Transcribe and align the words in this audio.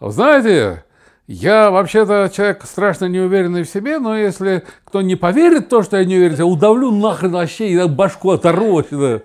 Знаете, 0.00 0.84
я 1.28 1.70
вообще-то 1.70 2.28
человек 2.34 2.64
страшно 2.64 3.04
неуверенный 3.04 3.62
в 3.62 3.68
себе, 3.68 4.00
но 4.00 4.16
если 4.16 4.64
кто 4.84 5.02
не 5.02 5.14
поверит 5.14 5.66
в 5.66 5.68
то, 5.68 5.82
что 5.84 5.96
я 5.96 6.04
не 6.04 6.16
уверен, 6.16 6.36
я 6.36 6.46
удавлю 6.46 6.90
нахрен 6.90 7.30
вообще 7.30 7.70
и 7.70 7.88
башку 7.88 8.30
оторву 8.30 8.82
сюда. 8.82 9.22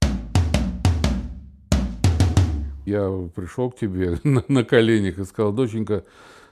Я 2.86 3.10
пришел 3.36 3.72
к 3.72 3.78
тебе 3.78 4.20
на, 4.24 4.44
на 4.48 4.64
коленях 4.64 5.18
и 5.18 5.24
сказал, 5.24 5.54
доченька, 5.54 6.04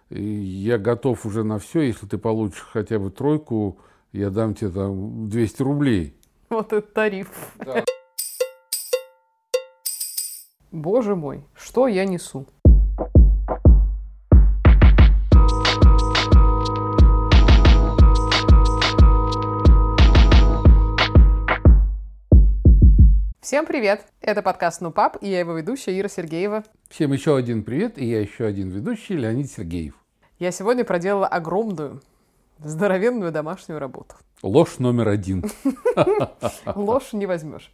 я 0.10 0.80
готов 0.80 1.24
уже 1.26 1.44
на 1.44 1.60
все, 1.60 1.82
если 1.82 2.08
ты 2.08 2.18
получишь 2.18 2.68
хотя 2.74 2.98
бы 2.98 3.12
тройку, 3.12 3.78
я 4.14 4.32
дам 4.32 4.56
тебе 4.56 4.72
там 4.72 5.30
200 5.30 5.62
рублей. 5.62 6.16
Вот 6.50 6.74
это 6.74 6.88
тариф. 6.88 7.30
Да. 7.64 7.84
Боже 10.72 11.16
мой, 11.16 11.44
что 11.56 11.88
я 11.88 12.04
несу? 12.06 12.48
Всем 23.48 23.66
привет! 23.66 24.06
Это 24.20 24.42
подкаст 24.42 24.82
«Ну, 24.82 24.92
пап» 24.92 25.16
и 25.22 25.30
я 25.30 25.40
его 25.40 25.54
ведущая 25.54 25.98
Ира 25.98 26.10
Сергеева. 26.10 26.66
Всем 26.90 27.14
еще 27.14 27.38
один 27.38 27.64
привет, 27.64 27.98
и 27.98 28.04
я 28.04 28.20
еще 28.20 28.44
один 28.44 28.68
ведущий 28.68 29.14
Леонид 29.14 29.50
Сергеев. 29.50 29.94
Я 30.38 30.52
сегодня 30.52 30.84
проделала 30.84 31.28
огромную, 31.28 32.02
здоровенную 32.60 33.32
домашнюю 33.32 33.80
работу. 33.80 34.18
Ложь 34.42 34.80
номер 34.80 35.08
один. 35.08 35.46
Ложь 36.76 37.14
не 37.14 37.26
возьмешь. 37.26 37.72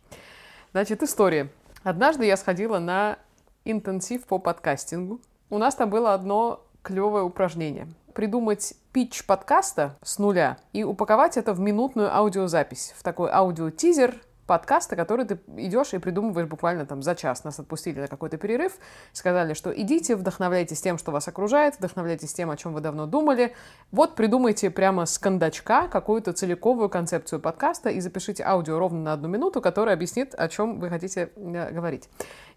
Значит, 0.73 1.01
история. 1.01 1.49
Однажды 1.81 2.27
я 2.27 2.37
сходила 2.37 2.77
на 2.77 3.17
интенсив 3.65 4.27
по 4.27 4.37
подкастингу. 4.37 5.21
У 5.49 5.57
нас 5.57 5.73
там 5.73 5.89
было 5.89 6.13
одно 6.13 6.63
клевое 6.83 7.23
упражнение. 7.23 7.87
Придумать 8.13 8.75
питч 8.91 9.25
подкаста 9.25 9.97
с 10.03 10.19
нуля 10.19 10.59
и 10.71 10.83
упаковать 10.83 11.35
это 11.35 11.51
в 11.51 11.59
минутную 11.59 12.15
аудиозапись, 12.15 12.93
в 12.95 13.01
такой 13.01 13.31
аудиотизер, 13.31 14.21
подкаста, 14.45 14.95
который 14.95 15.25
ты 15.25 15.39
идешь 15.57 15.93
и 15.93 15.97
придумываешь 15.97 16.47
буквально 16.47 16.85
там 16.85 17.01
за 17.01 17.15
час. 17.15 17.43
Нас 17.43 17.59
отпустили 17.59 17.99
на 17.99 18.07
какой-то 18.07 18.37
перерыв, 18.37 18.73
сказали, 19.11 19.53
что 19.53 19.71
идите, 19.71 20.15
вдохновляйтесь 20.15 20.81
тем, 20.81 20.97
что 20.97 21.11
вас 21.11 21.27
окружает, 21.27 21.77
вдохновляйтесь 21.77 22.33
тем, 22.33 22.49
о 22.49 22.57
чем 22.57 22.73
вы 22.73 22.81
давно 22.81 23.05
думали. 23.05 23.53
Вот 23.91 24.15
придумайте 24.15 24.69
прямо 24.69 25.05
с 25.05 25.17
кондачка 25.17 25.87
какую-то 25.87 26.33
целиковую 26.33 26.89
концепцию 26.89 27.39
подкаста 27.39 27.89
и 27.89 27.99
запишите 27.99 28.43
аудио 28.43 28.79
ровно 28.79 28.99
на 28.99 29.13
одну 29.13 29.27
минуту, 29.27 29.61
которая 29.61 29.95
объяснит, 29.95 30.33
о 30.35 30.47
чем 30.47 30.79
вы 30.79 30.89
хотите 30.89 31.29
э, 31.35 31.71
говорить. 31.71 32.09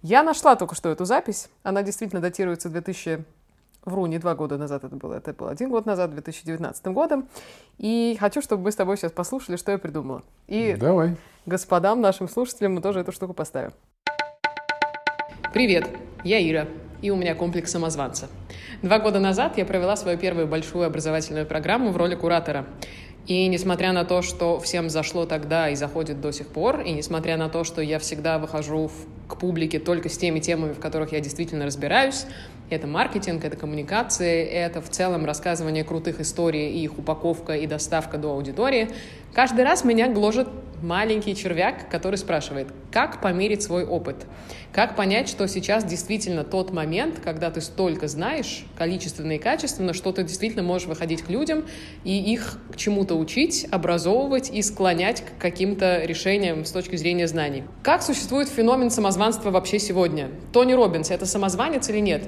Я 0.02 0.22
нашла 0.22 0.56
только 0.56 0.74
что 0.74 0.90
эту 0.90 1.04
запись. 1.04 1.48
Она 1.62 1.82
действительно 1.82 2.20
датируется 2.20 2.68
2000 2.68 3.24
Вру, 3.86 4.06
не 4.06 4.18
два 4.18 4.34
года 4.34 4.58
назад 4.58 4.82
это 4.82 4.96
было, 4.96 5.14
это 5.14 5.32
было 5.32 5.52
один 5.52 5.70
год 5.70 5.86
назад, 5.86 6.10
2019 6.10 6.86
годом. 6.86 7.28
И 7.78 8.16
хочу, 8.18 8.42
чтобы 8.42 8.64
мы 8.64 8.72
с 8.72 8.74
тобой 8.74 8.96
сейчас 8.96 9.12
послушали, 9.12 9.54
что 9.56 9.70
я 9.70 9.78
придумала. 9.78 10.24
И 10.48 10.74
Давай. 10.74 11.14
господам, 11.46 12.00
нашим 12.00 12.28
слушателям 12.28 12.74
мы 12.74 12.80
тоже 12.80 12.98
эту 12.98 13.12
штуку 13.12 13.32
поставим. 13.32 13.70
Привет, 15.54 15.88
я 16.24 16.40
Ира, 16.50 16.66
и 17.00 17.10
у 17.10 17.16
меня 17.16 17.36
комплекс 17.36 17.70
самозванца. 17.70 18.26
Два 18.82 18.98
года 18.98 19.20
назад 19.20 19.56
я 19.56 19.64
провела 19.64 19.94
свою 19.94 20.18
первую 20.18 20.48
большую 20.48 20.84
образовательную 20.84 21.46
программу 21.46 21.92
в 21.92 21.96
роли 21.96 22.16
куратора. 22.16 22.66
И 23.26 23.46
несмотря 23.48 23.92
на 23.92 24.04
то, 24.04 24.22
что 24.22 24.60
всем 24.60 24.88
зашло 24.88 25.26
тогда 25.26 25.68
и 25.68 25.74
заходит 25.74 26.20
до 26.20 26.32
сих 26.32 26.48
пор, 26.48 26.80
и 26.80 26.92
несмотря 26.92 27.36
на 27.36 27.48
то, 27.48 27.64
что 27.64 27.82
я 27.82 27.98
всегда 27.98 28.38
выхожу 28.38 28.88
в, 28.88 29.28
к 29.28 29.38
публике 29.38 29.80
только 29.80 30.08
с 30.08 30.16
теми 30.16 30.38
темами, 30.38 30.72
в 30.72 30.78
которых 30.78 31.12
я 31.12 31.20
действительно 31.20 31.66
разбираюсь, 31.66 32.26
это 32.70 32.86
маркетинг, 32.86 33.44
это 33.44 33.56
коммуникации, 33.56 34.44
это 34.44 34.80
в 34.80 34.88
целом 34.88 35.24
рассказывание 35.24 35.84
крутых 35.84 36.20
историй 36.20 36.72
и 36.72 36.84
их 36.84 36.98
упаковка 36.98 37.54
и 37.54 37.66
доставка 37.66 38.18
до 38.18 38.32
аудитории. 38.32 38.90
Каждый 39.34 39.64
раз 39.64 39.84
меня 39.84 40.08
гложет 40.08 40.48
маленький 40.82 41.34
червяк, 41.34 41.88
который 41.88 42.16
спрашивает, 42.16 42.68
как 42.90 43.20
померить 43.20 43.62
свой 43.62 43.84
опыт, 43.84 44.26
как 44.72 44.96
понять, 44.96 45.28
что 45.28 45.48
сейчас 45.48 45.84
действительно 45.84 46.44
тот 46.44 46.72
момент, 46.72 47.20
когда 47.22 47.50
ты 47.50 47.60
столько 47.60 48.08
знаешь, 48.08 48.64
количественно 48.76 49.32
и 49.32 49.38
качественно, 49.38 49.92
что 49.92 50.12
ты 50.12 50.22
действительно 50.22 50.62
можешь 50.62 50.86
выходить 50.86 51.22
к 51.22 51.30
людям 51.30 51.64
и 52.04 52.32
их 52.32 52.58
к 52.72 52.76
чему-то 52.76 53.14
учить, 53.14 53.66
образовывать 53.70 54.50
и 54.50 54.62
склонять 54.62 55.22
к 55.22 55.40
каким-то 55.40 56.04
решениям 56.04 56.64
с 56.64 56.70
точки 56.70 56.96
зрения 56.96 57.26
знаний. 57.26 57.64
Как 57.82 58.02
существует 58.02 58.48
феномен 58.48 58.90
самозванства 58.90 59.50
вообще 59.50 59.78
сегодня? 59.78 60.28
Тони 60.52 60.74
Робинс— 60.74 61.10
это 61.10 61.26
самозванец 61.26 61.88
или 61.88 62.00
нет? 62.00 62.22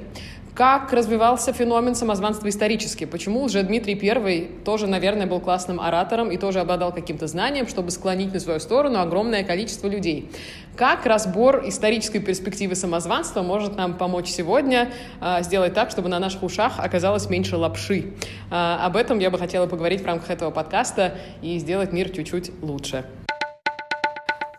Как 0.58 0.92
развивался 0.92 1.52
феномен 1.52 1.94
самозванства 1.94 2.48
исторически? 2.48 3.04
Почему 3.04 3.44
уже 3.44 3.62
Дмитрий 3.62 3.96
I 3.96 4.48
тоже, 4.64 4.88
наверное, 4.88 5.24
был 5.24 5.38
классным 5.38 5.80
оратором 5.80 6.32
и 6.32 6.36
тоже 6.36 6.58
обладал 6.58 6.92
каким-то 6.92 7.28
знанием, 7.28 7.69
чтобы 7.69 7.92
склонить 7.92 8.34
на 8.34 8.41
свою 8.41 8.58
сторону 8.58 8.98
огромное 8.98 9.44
количество 9.44 9.86
людей? 9.86 10.32
Как 10.74 11.06
разбор 11.06 11.62
исторической 11.69 12.19
перспективы 12.19 12.74
самозванства 12.74 13.42
может 13.42 13.76
нам 13.76 13.96
помочь 13.96 14.30
сегодня 14.30 14.91
э, 15.20 15.44
сделать 15.44 15.74
так, 15.74 15.92
чтобы 15.92 16.08
на 16.08 16.19
наших 16.19 16.42
ушах 16.42 16.80
оказалось 16.80 17.30
меньше 17.30 17.56
лапши? 17.56 18.14
Э, 18.50 18.78
об 18.80 18.96
этом 18.96 19.20
я 19.20 19.30
бы 19.30 19.38
хотела 19.38 19.69
поговорить 19.69 20.02
в 20.02 20.06
рамках 20.06 20.28
этого 20.28 20.50
подкаста 20.50 21.14
и 21.40 21.56
сделать 21.60 21.92
мир 21.92 22.10
чуть-чуть 22.10 22.50
лучше. 22.62 23.04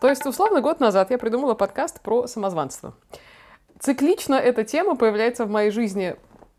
То 0.00 0.08
есть, 0.08 0.24
условно, 0.24 0.62
год 0.62 0.80
назад 0.80 1.10
я 1.10 1.18
придумала 1.18 1.52
подкаст 1.52 2.00
про 2.00 2.26
самозванство. 2.26 2.94
Циклично 3.80 4.34
эта 4.34 4.62
тема 4.62 4.94
появляется 4.94 5.46
в 5.46 5.50
моей 5.50 5.70
жизни 5.70 6.14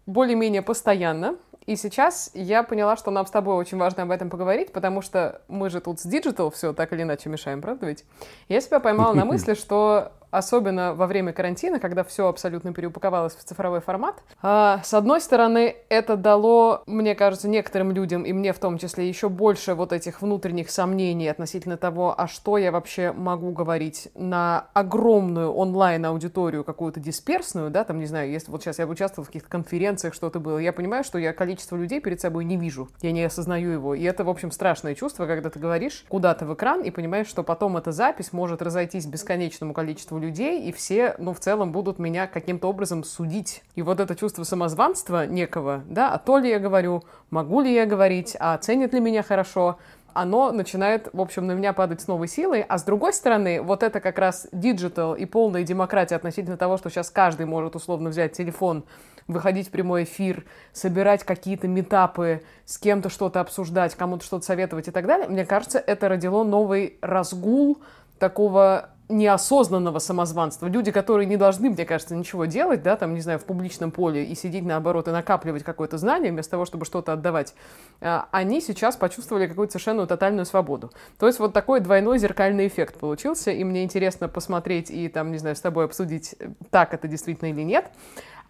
более-менее 0.08 0.64
постоянно. 0.64 1.38
И 1.68 1.76
сейчас 1.76 2.32
я 2.34 2.64
поняла, 2.64 2.98
что 2.98 3.12
нам 3.12 3.28
с 3.28 3.32
тобой 3.32 3.56
очень 3.56 3.78
важно 3.78 4.04
об 4.04 4.12
этом 4.12 4.32
поговорить, 4.32 4.74
потому 4.74 5.04
что 5.04 5.42
мы 5.48 5.70
же 5.70 5.80
тут 5.80 6.00
с 6.00 6.04
digital 6.04 6.50
все 6.50 6.74
так 6.74 6.92
или 6.92 7.04
иначе 7.04 7.30
мешаем, 7.30 7.62
правда 7.62 7.86
ведь? 7.86 8.04
Я 8.50 8.60
себя 8.60 8.80
поймала 8.80 9.14
на 9.14 9.26
мысли, 9.26 9.54
что 9.54 10.12
особенно 10.32 10.94
во 10.94 11.06
время 11.06 11.34
карантина, 11.34 11.80
когда 11.80 12.04
все 12.04 12.28
абсолютно 12.28 12.74
переупаковалось 12.74 13.36
в 13.36 13.44
цифровой 13.44 13.82
формат. 13.82 14.24
А, 14.42 14.82
с 14.84 14.94
одной 14.94 15.22
стороны, 15.22 15.76
это 15.90 16.16
дало, 16.16 16.84
мне 16.88 17.14
кажется, 17.16 17.48
некоторым 17.48 17.92
людям, 17.92 18.24
и 18.24 18.34
мне 18.34 18.54
в 18.54 18.60
том 18.60 18.78
числе, 18.78 19.08
еще 19.08 19.30
больше 19.30 19.76
вот 19.76 19.94
этих 19.94 20.22
внутренних 20.22 20.72
сомнений 20.72 21.28
относительно 21.28 21.78
того, 21.78 22.16
а 22.18 22.28
что 22.28 22.58
я 22.58 22.72
вообще 22.72 23.12
могу 23.12 23.52
говорить 23.52 24.10
на 24.16 24.68
огромную 24.74 25.52
онлайн-аудиторию, 25.52 26.64
какую-то 26.64 27.00
дисперсную, 27.00 27.70
да, 27.70 27.84
там, 27.84 28.00
не 28.00 28.06
знаю, 28.06 28.32
если 28.32 28.52
вот 28.52 28.64
сейчас 28.64 28.80
я 28.80 28.88
участвовала 28.88 29.26
в 29.26 29.28
каких-то 29.28 29.50
конференциях, 29.50 30.14
что-то 30.14 30.40
было, 30.40 30.58
я 30.58 30.72
понимаю, 30.72 31.04
что 31.04 31.18
я 31.18 31.34
количество 31.34 31.76
людей 31.76 32.00
перед 32.00 32.22
собой 32.22 32.46
не 32.46 32.58
вижу, 32.58 32.90
я 33.02 33.12
не 33.12 33.24
осознаю 33.24 33.72
его, 33.72 33.94
и 33.94 34.04
это, 34.04 34.24
в 34.24 34.30
общем, 34.30 34.52
страшное 34.52 34.96
чувство, 34.96 35.26
когда 35.26 35.50
ты 35.50 35.60
говоришь 35.60 36.06
куда-то 36.08 36.46
в 36.46 36.54
экран 36.54 36.82
и 36.82 36.92
понимаешь, 36.92 37.28
что 37.28 37.44
потом 37.44 37.76
эта 37.78 37.92
запись 37.92 38.32
может 38.32 38.62
разойтись 38.62 39.06
бесконечному 39.06 39.74
количеству 39.74 40.21
людей, 40.22 40.62
и 40.62 40.72
все, 40.72 41.16
ну, 41.18 41.34
в 41.34 41.40
целом 41.40 41.72
будут 41.72 42.00
меня 42.00 42.28
каким-то 42.28 42.70
образом 42.70 43.04
судить. 43.04 43.64
И 43.76 43.82
вот 43.82 44.00
это 44.00 44.16
чувство 44.16 44.44
самозванства 44.44 45.26
некого, 45.26 45.84
да, 45.88 46.14
а 46.14 46.18
то 46.18 46.38
ли 46.38 46.50
я 46.50 46.60
говорю, 46.60 47.04
могу 47.30 47.62
ли 47.62 47.74
я 47.74 47.86
говорить, 47.86 48.38
а 48.40 48.54
оценят 48.54 48.94
ли 48.94 49.00
меня 49.00 49.24
хорошо, 49.24 49.78
оно 50.14 50.52
начинает, 50.52 51.10
в 51.14 51.22
общем, 51.22 51.48
на 51.48 51.54
меня 51.54 51.74
падать 51.74 52.02
с 52.02 52.08
новой 52.08 52.28
силой. 52.28 52.66
А 52.68 52.78
с 52.78 52.84
другой 52.84 53.14
стороны, 53.14 53.62
вот 53.62 53.84
это 53.84 54.00
как 54.00 54.20
раз 54.20 54.48
digital 54.52 55.16
и 55.16 55.26
полная 55.26 55.64
демократия 55.64 56.16
относительно 56.16 56.58
того, 56.58 56.78
что 56.78 56.90
сейчас 56.90 57.10
каждый 57.10 57.46
может 57.46 57.76
условно 57.76 58.10
взять 58.10 58.34
телефон, 58.34 58.84
выходить 59.28 59.68
в 59.68 59.72
прямой 59.72 60.04
эфир, 60.04 60.46
собирать 60.74 61.24
какие-то 61.24 61.68
meetup 61.68 62.23
ы, 62.23 62.42
с 62.66 62.78
кем-то 62.78 63.10
что-то 63.10 63.40
обсуждать, 63.40 63.96
кому-то 63.96 64.26
что-то 64.26 64.46
советовать 64.46 64.88
и 64.88 64.92
так 64.92 65.06
далее. 65.06 65.28
Мне 65.28 65.46
кажется, 65.46 65.80
это 65.80 66.10
родило 66.10 66.44
новый 66.44 66.98
разгул 67.02 67.80
такого 68.22 68.92
неосознанного 69.10 69.98
самозванства. 70.00 70.68
Люди, 70.68 70.92
которые 70.92 71.26
не 71.26 71.38
должны, 71.38 71.72
мне 71.72 71.86
кажется, 71.86 72.16
ничего 72.16 72.46
делать, 72.46 72.84
да, 72.84 72.96
там, 72.96 73.16
не 73.16 73.20
знаю, 73.20 73.40
в 73.40 73.46
публичном 73.46 73.92
поле 73.92 74.24
и 74.24 74.36
сидеть 74.36 74.64
наоборот 74.64 75.08
и 75.08 75.12
накапливать 75.12 75.64
какое-то 75.64 75.98
знание 75.98 76.32
вместо 76.32 76.52
того, 76.52 76.66
чтобы 76.66 76.86
что-то 76.86 77.14
отдавать, 77.14 77.56
а, 78.00 78.28
они 78.32 78.62
сейчас 78.62 78.96
почувствовали 78.96 79.48
какую-то 79.48 79.74
совершенно 79.74 80.06
тотальную 80.06 80.46
свободу. 80.46 80.92
То 81.20 81.26
есть 81.26 81.40
вот 81.40 81.52
такой 81.52 81.82
двойной 81.82 82.20
зеркальный 82.20 82.68
эффект 82.68 83.00
получился, 83.00 83.52
и 83.52 83.64
мне 83.64 83.84
интересно 83.84 84.30
посмотреть 84.30 84.92
и 84.92 85.10
там, 85.10 85.32
не 85.32 85.40
знаю, 85.40 85.56
с 85.56 85.62
тобой 85.62 85.86
обсудить, 85.86 86.36
так 86.70 86.94
это 86.94 87.08
действительно 87.08 87.50
или 87.50 87.64
нет. 87.64 87.92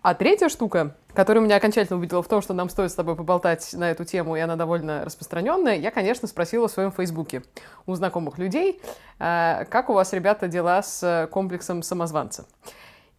А 0.01 0.15
третья 0.15 0.49
штука, 0.49 0.95
которая 1.13 1.43
меня 1.43 1.57
окончательно 1.57 1.99
убедила 1.99 2.23
в 2.23 2.27
том, 2.27 2.41
что 2.41 2.55
нам 2.55 2.69
стоит 2.69 2.91
с 2.91 2.95
тобой 2.95 3.15
поболтать 3.15 3.71
на 3.73 3.91
эту 3.91 4.03
тему, 4.03 4.35
и 4.35 4.39
она 4.39 4.55
довольно 4.55 5.05
распространенная, 5.05 5.75
я, 5.75 5.91
конечно, 5.91 6.27
спросила 6.27 6.67
в 6.67 6.71
своем 6.71 6.91
фейсбуке 6.91 7.43
у 7.85 7.93
знакомых 7.93 8.39
людей, 8.39 8.81
э, 9.19 9.65
как 9.69 9.91
у 9.91 9.93
вас, 9.93 10.11
ребята, 10.13 10.47
дела 10.47 10.81
с 10.81 11.29
комплексом 11.31 11.83
самозванца. 11.83 12.47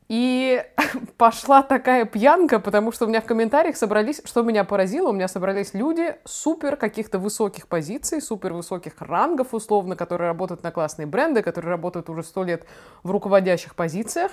И 0.08 0.62
пошла 1.18 1.62
такая 1.62 2.04
пьянка, 2.04 2.58
потому 2.58 2.90
что 2.90 3.04
у 3.04 3.08
меня 3.08 3.20
в 3.20 3.26
комментариях 3.26 3.76
собрались, 3.76 4.20
что 4.24 4.42
меня 4.42 4.64
поразило, 4.64 5.10
у 5.10 5.12
меня 5.12 5.28
собрались 5.28 5.74
люди 5.74 6.16
супер 6.24 6.76
каких-то 6.76 7.20
высоких 7.20 7.68
позиций, 7.68 8.20
супер 8.20 8.54
высоких 8.54 9.00
рангов 9.00 9.54
условно, 9.54 9.94
которые 9.94 10.26
работают 10.26 10.64
на 10.64 10.72
классные 10.72 11.06
бренды, 11.06 11.42
которые 11.42 11.70
работают 11.70 12.10
уже 12.10 12.24
сто 12.24 12.42
лет 12.42 12.66
в 13.04 13.10
руководящих 13.12 13.76
позициях. 13.76 14.32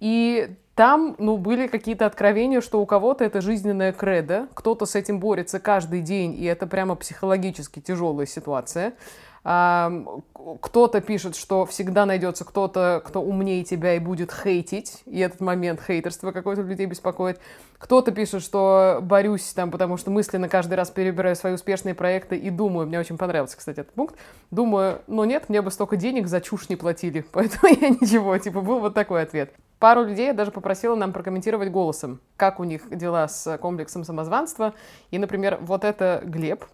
И 0.00 0.56
Там, 0.74 1.16
ну, 1.18 1.36
были 1.36 1.66
какие-то 1.66 2.06
откровения, 2.06 2.62
что 2.62 2.80
у 2.80 2.86
кого-то 2.86 3.24
это 3.24 3.42
жизненная 3.42 3.92
кредо, 3.92 4.48
кто-то 4.54 4.86
с 4.86 4.94
этим 4.94 5.20
борется 5.20 5.60
каждый 5.60 6.00
день, 6.00 6.34
и 6.34 6.44
это 6.44 6.66
прямо 6.66 6.94
психологически 6.94 7.80
тяжелая 7.80 8.26
ситуация. 8.26 8.94
Кто-то 9.42 11.00
пишет, 11.00 11.34
что 11.36 11.66
всегда 11.66 12.06
найдется 12.06 12.44
кто-то, 12.44 13.02
кто 13.04 13.20
умнее 13.20 13.64
тебя 13.64 13.96
и 13.96 13.98
будет 13.98 14.32
хейтить, 14.32 15.02
и 15.04 15.18
этот 15.18 15.40
момент 15.40 15.82
хейтерства 15.84 16.30
какой-то 16.30 16.62
людей 16.62 16.86
беспокоит. 16.86 17.40
Кто-то 17.76 18.12
пишет, 18.12 18.42
что 18.42 19.00
борюсь 19.02 19.52
там, 19.52 19.72
потому 19.72 19.96
что 19.96 20.12
мысленно 20.12 20.48
каждый 20.48 20.74
раз 20.74 20.90
перебираю 20.90 21.34
свои 21.34 21.54
успешные 21.54 21.96
проекты 21.96 22.36
и 22.36 22.50
думаю, 22.50 22.86
мне 22.86 23.00
очень 23.00 23.18
понравился, 23.18 23.56
кстати, 23.56 23.80
этот 23.80 23.92
пункт, 23.92 24.14
думаю, 24.52 25.02
ну 25.08 25.24
нет, 25.24 25.48
мне 25.48 25.60
бы 25.60 25.72
столько 25.72 25.96
денег 25.96 26.28
за 26.28 26.40
чушь 26.40 26.68
не 26.68 26.76
платили, 26.76 27.26
поэтому 27.32 27.74
я 27.78 27.88
ничего, 27.88 28.38
типа 28.38 28.60
был 28.60 28.78
вот 28.78 28.94
такой 28.94 29.22
ответ. 29.22 29.52
Пару 29.82 30.04
людей 30.04 30.26
я 30.26 30.32
даже 30.32 30.52
попросила 30.52 30.94
нам 30.94 31.12
прокомментировать 31.12 31.68
голосом, 31.72 32.20
как 32.36 32.60
у 32.60 32.64
них 32.64 32.88
дела 32.96 33.26
с 33.26 33.58
комплексом 33.58 34.04
самозванства. 34.04 34.74
И, 35.10 35.18
например, 35.18 35.58
вот 35.60 35.82
это 35.82 36.22
Глеб. 36.24 36.64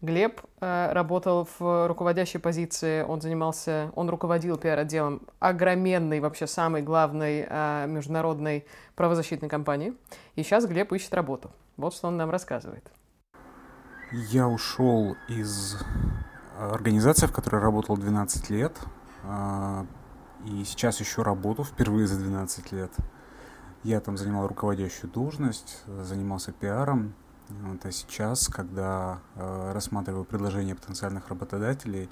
Глеб 0.00 0.40
э, 0.60 0.92
работал 0.92 1.46
в 1.60 1.86
руководящей 1.86 2.40
позиции, 2.40 3.02
он 3.02 3.20
занимался, 3.20 3.92
он 3.94 4.10
руководил 4.10 4.58
пиар-отделом 4.58 5.22
огроменной, 5.38 6.18
вообще 6.18 6.48
самой 6.48 6.82
главной 6.82 7.46
э, 7.48 7.86
международной 7.86 8.66
правозащитной 8.96 9.48
компании. 9.48 9.94
И 10.34 10.42
сейчас 10.42 10.66
Глеб 10.66 10.92
ищет 10.92 11.14
работу. 11.14 11.52
Вот 11.76 11.94
что 11.94 12.08
он 12.08 12.16
нам 12.16 12.30
рассказывает. 12.30 12.90
Я 14.10 14.48
ушел 14.48 15.14
из 15.28 15.76
организации, 16.58 17.28
в 17.28 17.32
которой 17.32 17.62
работал 17.62 17.96
12 17.96 18.50
лет. 18.50 18.76
И 20.44 20.64
сейчас 20.64 21.00
еще 21.00 21.22
работу 21.22 21.64
впервые 21.64 22.06
за 22.06 22.18
12 22.18 22.72
лет. 22.72 22.92
Я 23.82 24.00
там 24.00 24.16
занимал 24.16 24.46
руководящую 24.46 25.10
должность, 25.10 25.82
занимался 25.86 26.52
пиаром, 26.52 27.14
вот, 27.48 27.84
а 27.84 27.92
сейчас, 27.92 28.48
когда 28.48 29.20
э, 29.36 29.72
рассматриваю 29.72 30.24
предложения 30.24 30.74
потенциальных 30.74 31.28
работодателей, 31.28 32.08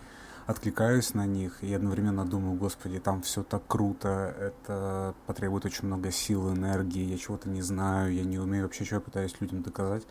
откликаюсь 0.47 1.15
на 1.15 1.27
них 1.27 1.65
и 1.65 1.73
одновременно 1.75 2.25
думаю, 2.25 2.57
господи, 2.57 3.01
там 3.01 3.23
все 3.23 3.43
так 3.43 3.67
круто, 3.67 4.35
это 4.39 5.15
потребует 5.27 5.65
очень 5.65 5.87
много 5.87 6.11
сил, 6.13 6.53
энергии, 6.53 7.03
я 7.03 7.19
чего-то 7.19 7.49
не 7.49 7.63
знаю, 7.63 8.13
я 8.13 8.25
не 8.25 8.39
умею 8.39 8.65
вообще, 8.65 8.85
что 8.85 8.97
я 8.97 9.01
пытаюсь 9.01 9.35
людям 9.41 9.63
доказать. 9.63 10.05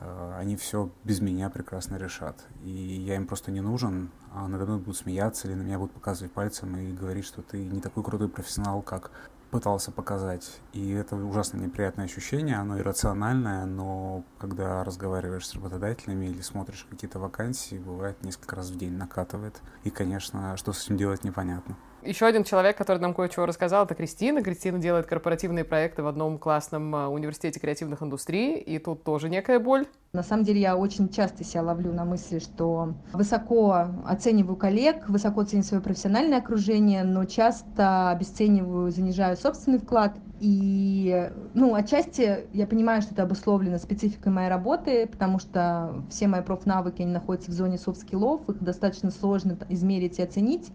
Э, 0.00 0.36
они 0.38 0.56
все 0.56 0.90
без 1.04 1.20
меня 1.20 1.50
прекрасно 1.50 1.96
решат. 1.96 2.44
И 2.62 2.70
я 2.70 3.16
им 3.16 3.26
просто 3.26 3.50
не 3.50 3.60
нужен, 3.60 4.10
а 4.32 4.48
надо 4.48 4.64
мной 4.66 4.78
будут 4.78 4.96
смеяться 4.96 5.48
или 5.48 5.54
на 5.54 5.62
меня 5.62 5.78
будут 5.78 5.94
показывать 5.94 6.32
пальцем 6.32 6.76
и 6.76 6.92
говорить, 6.92 7.24
что 7.24 7.42
ты 7.42 7.64
не 7.64 7.80
такой 7.80 8.02
крутой 8.02 8.28
профессионал, 8.28 8.82
как 8.82 9.10
пытался 9.50 9.92
показать. 9.92 10.60
И 10.72 10.90
это 10.90 11.14
ужасно 11.14 11.58
неприятное 11.58 12.06
ощущение, 12.06 12.56
оно 12.56 12.78
иррациональное, 12.78 13.66
но 13.66 14.24
когда 14.38 14.82
разговариваешь 14.82 15.46
с 15.46 15.54
работодателями 15.54 16.26
или 16.26 16.40
смотришь 16.40 16.86
какие-то 16.90 17.20
вакансии, 17.20 17.78
бывает 17.78 18.20
несколько 18.24 18.56
раз 18.56 18.70
в 18.70 18.76
день 18.76 18.94
накатывает. 18.94 19.62
И, 19.84 19.90
конечно, 19.90 20.56
что 20.56 20.72
с 20.72 20.84
этим 20.84 20.96
делать 20.96 21.22
непонятно. 21.22 21.76
Еще 22.04 22.26
один 22.26 22.44
человек, 22.44 22.76
который 22.76 22.98
нам 22.98 23.14
кое-чего 23.14 23.46
рассказал, 23.46 23.86
это 23.86 23.94
Кристина. 23.94 24.42
Кристина 24.42 24.78
делает 24.78 25.06
корпоративные 25.06 25.64
проекты 25.64 26.02
в 26.02 26.06
одном 26.06 26.38
классном 26.38 26.94
а, 26.94 27.08
университете 27.08 27.58
креативных 27.58 28.02
индустрий, 28.02 28.58
и 28.58 28.78
тут 28.78 29.04
тоже 29.04 29.30
некая 29.30 29.58
боль. 29.58 29.86
На 30.14 30.22
самом 30.22 30.44
деле 30.44 30.60
я 30.60 30.76
очень 30.76 31.08
часто 31.08 31.42
себя 31.42 31.62
ловлю 31.62 31.92
на 31.92 32.04
мысли, 32.04 32.38
что 32.38 32.94
высоко 33.12 33.88
оцениваю 34.06 34.54
коллег, 34.54 35.08
высоко 35.08 35.40
оцениваю 35.40 35.66
свое 35.66 35.82
профессиональное 35.82 36.38
окружение, 36.38 37.02
но 37.02 37.24
часто 37.24 38.10
обесцениваю, 38.10 38.92
занижаю 38.92 39.36
собственный 39.36 39.78
вклад. 39.78 40.14
И, 40.38 41.30
ну, 41.54 41.74
отчасти 41.74 42.46
я 42.52 42.68
понимаю, 42.68 43.02
что 43.02 43.12
это 43.12 43.24
обусловлено 43.24 43.78
спецификой 43.78 44.30
моей 44.30 44.48
работы, 44.48 45.08
потому 45.08 45.40
что 45.40 46.04
все 46.10 46.28
мои 46.28 46.42
профнавыки, 46.42 47.02
они 47.02 47.12
находятся 47.12 47.50
в 47.50 47.54
зоне 47.54 47.76
soft 47.76 48.00
skill 48.00 48.30
ов, 48.30 48.48
их 48.48 48.62
достаточно 48.62 49.10
сложно 49.10 49.58
измерить 49.68 50.20
и 50.20 50.22
оценить. 50.22 50.70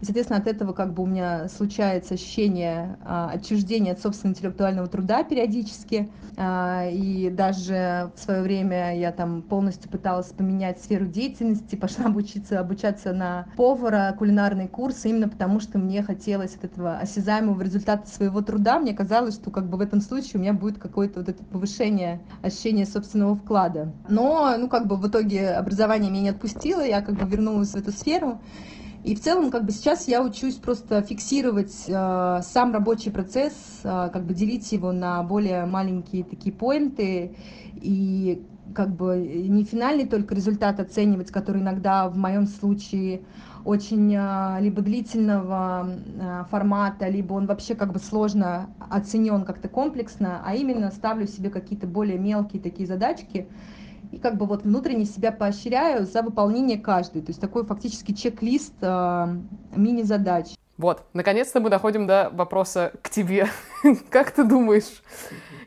И, 0.00 0.04
соответственно, 0.04 0.38
от 0.38 0.46
этого 0.46 0.72
как 0.72 0.94
бы 0.94 1.02
у 1.02 1.06
меня 1.06 1.48
случается 1.48 2.14
ощущение 2.14 2.96
а, 3.04 3.30
отчуждения 3.34 3.92
от 3.92 4.00
собственного 4.00 4.34
интеллектуального 4.34 4.88
труда 4.88 5.24
периодически. 5.24 6.10
А, 6.36 6.86
и 6.90 7.28
даже 7.28 8.10
в 8.16 8.20
свое 8.20 8.42
время 8.42 8.69
я 8.74 9.12
там 9.12 9.42
полностью 9.42 9.90
пыталась 9.90 10.28
поменять 10.28 10.80
сферу 10.80 11.06
деятельности, 11.06 11.76
пошла 11.80 12.06
обучиться, 12.06 12.60
обучаться 12.60 13.12
на 13.12 13.46
повара, 13.56 14.14
кулинарные 14.18 14.68
курсы, 14.68 15.08
именно 15.10 15.28
потому 15.28 15.60
что 15.60 15.78
мне 15.78 16.02
хотелось 16.02 16.54
от 16.56 16.64
этого 16.64 16.98
осязаемого 16.98 17.60
результата 17.62 18.08
своего 18.08 18.40
труда. 18.42 18.78
Мне 18.78 18.94
казалось, 18.94 19.34
что 19.34 19.50
как 19.50 19.68
бы 19.68 19.76
в 19.78 19.80
этом 19.80 20.00
случае 20.00 20.32
у 20.34 20.38
меня 20.38 20.52
будет 20.52 20.78
какое-то 20.78 21.20
вот 21.20 21.28
это 21.28 21.42
повышение 21.44 22.20
ощущения 22.42 22.86
собственного 22.86 23.34
вклада. 23.36 23.92
Но, 24.08 24.54
ну, 24.58 24.68
как 24.68 24.86
бы 24.86 24.96
в 24.96 25.08
итоге 25.08 25.50
образование 25.50 26.10
меня 26.10 26.22
не 26.22 26.28
отпустило, 26.30 26.80
я 26.80 27.00
как 27.02 27.16
бы 27.16 27.26
вернулась 27.28 27.70
в 27.70 27.76
эту 27.76 27.92
сферу. 27.92 28.40
И 29.02 29.14
в 29.14 29.20
целом, 29.20 29.50
как 29.50 29.64
бы 29.64 29.72
сейчас 29.72 30.08
я 30.08 30.22
учусь 30.22 30.56
просто 30.56 31.00
фиксировать 31.00 31.84
э, 31.88 32.40
сам 32.42 32.72
рабочий 32.72 33.10
процесс, 33.10 33.54
э, 33.82 34.10
как 34.12 34.26
бы 34.26 34.34
делить 34.34 34.70
его 34.72 34.92
на 34.92 35.22
более 35.22 35.64
маленькие 35.64 36.22
такие 36.22 36.54
поинты 36.54 37.34
и 37.80 38.44
как 38.74 38.94
бы 38.94 39.16
не 39.18 39.64
финальный 39.64 40.06
только 40.06 40.34
результат 40.34 40.80
оценивать, 40.80 41.30
который 41.30 41.60
иногда 41.60 42.08
в 42.08 42.16
моем 42.16 42.46
случае 42.46 43.22
очень 43.64 44.14
э, 44.16 44.60
либо 44.60 44.82
длительного 44.82 45.88
э, 45.88 46.44
формата, 46.50 47.08
либо 47.08 47.34
он 47.34 47.46
вообще 47.46 47.74
как 47.74 47.92
бы 47.92 47.98
сложно 47.98 48.70
оценен 48.88 49.44
как-то 49.44 49.68
комплексно, 49.68 50.42
а 50.44 50.54
именно 50.54 50.90
ставлю 50.90 51.26
себе 51.26 51.50
какие-то 51.50 51.86
более 51.86 52.18
мелкие 52.18 52.62
такие 52.62 52.86
задачки, 52.86 53.48
и 54.12 54.18
как 54.18 54.36
бы 54.36 54.46
вот 54.46 54.64
внутренне 54.64 55.04
себя 55.04 55.30
поощряю 55.30 56.06
за 56.06 56.22
выполнение 56.22 56.78
каждой. 56.78 57.22
То 57.22 57.30
есть 57.30 57.40
такой 57.40 57.64
фактически 57.64 58.12
чек-лист 58.12 58.74
э, 58.80 59.36
мини-задач. 59.76 60.54
Вот, 60.76 61.04
наконец-то 61.12 61.60
мы 61.60 61.68
доходим 61.68 62.06
до 62.06 62.30
вопроса 62.32 62.92
к 63.02 63.10
тебе. 63.10 63.48
как 64.10 64.30
ты 64.30 64.44
думаешь, 64.44 65.02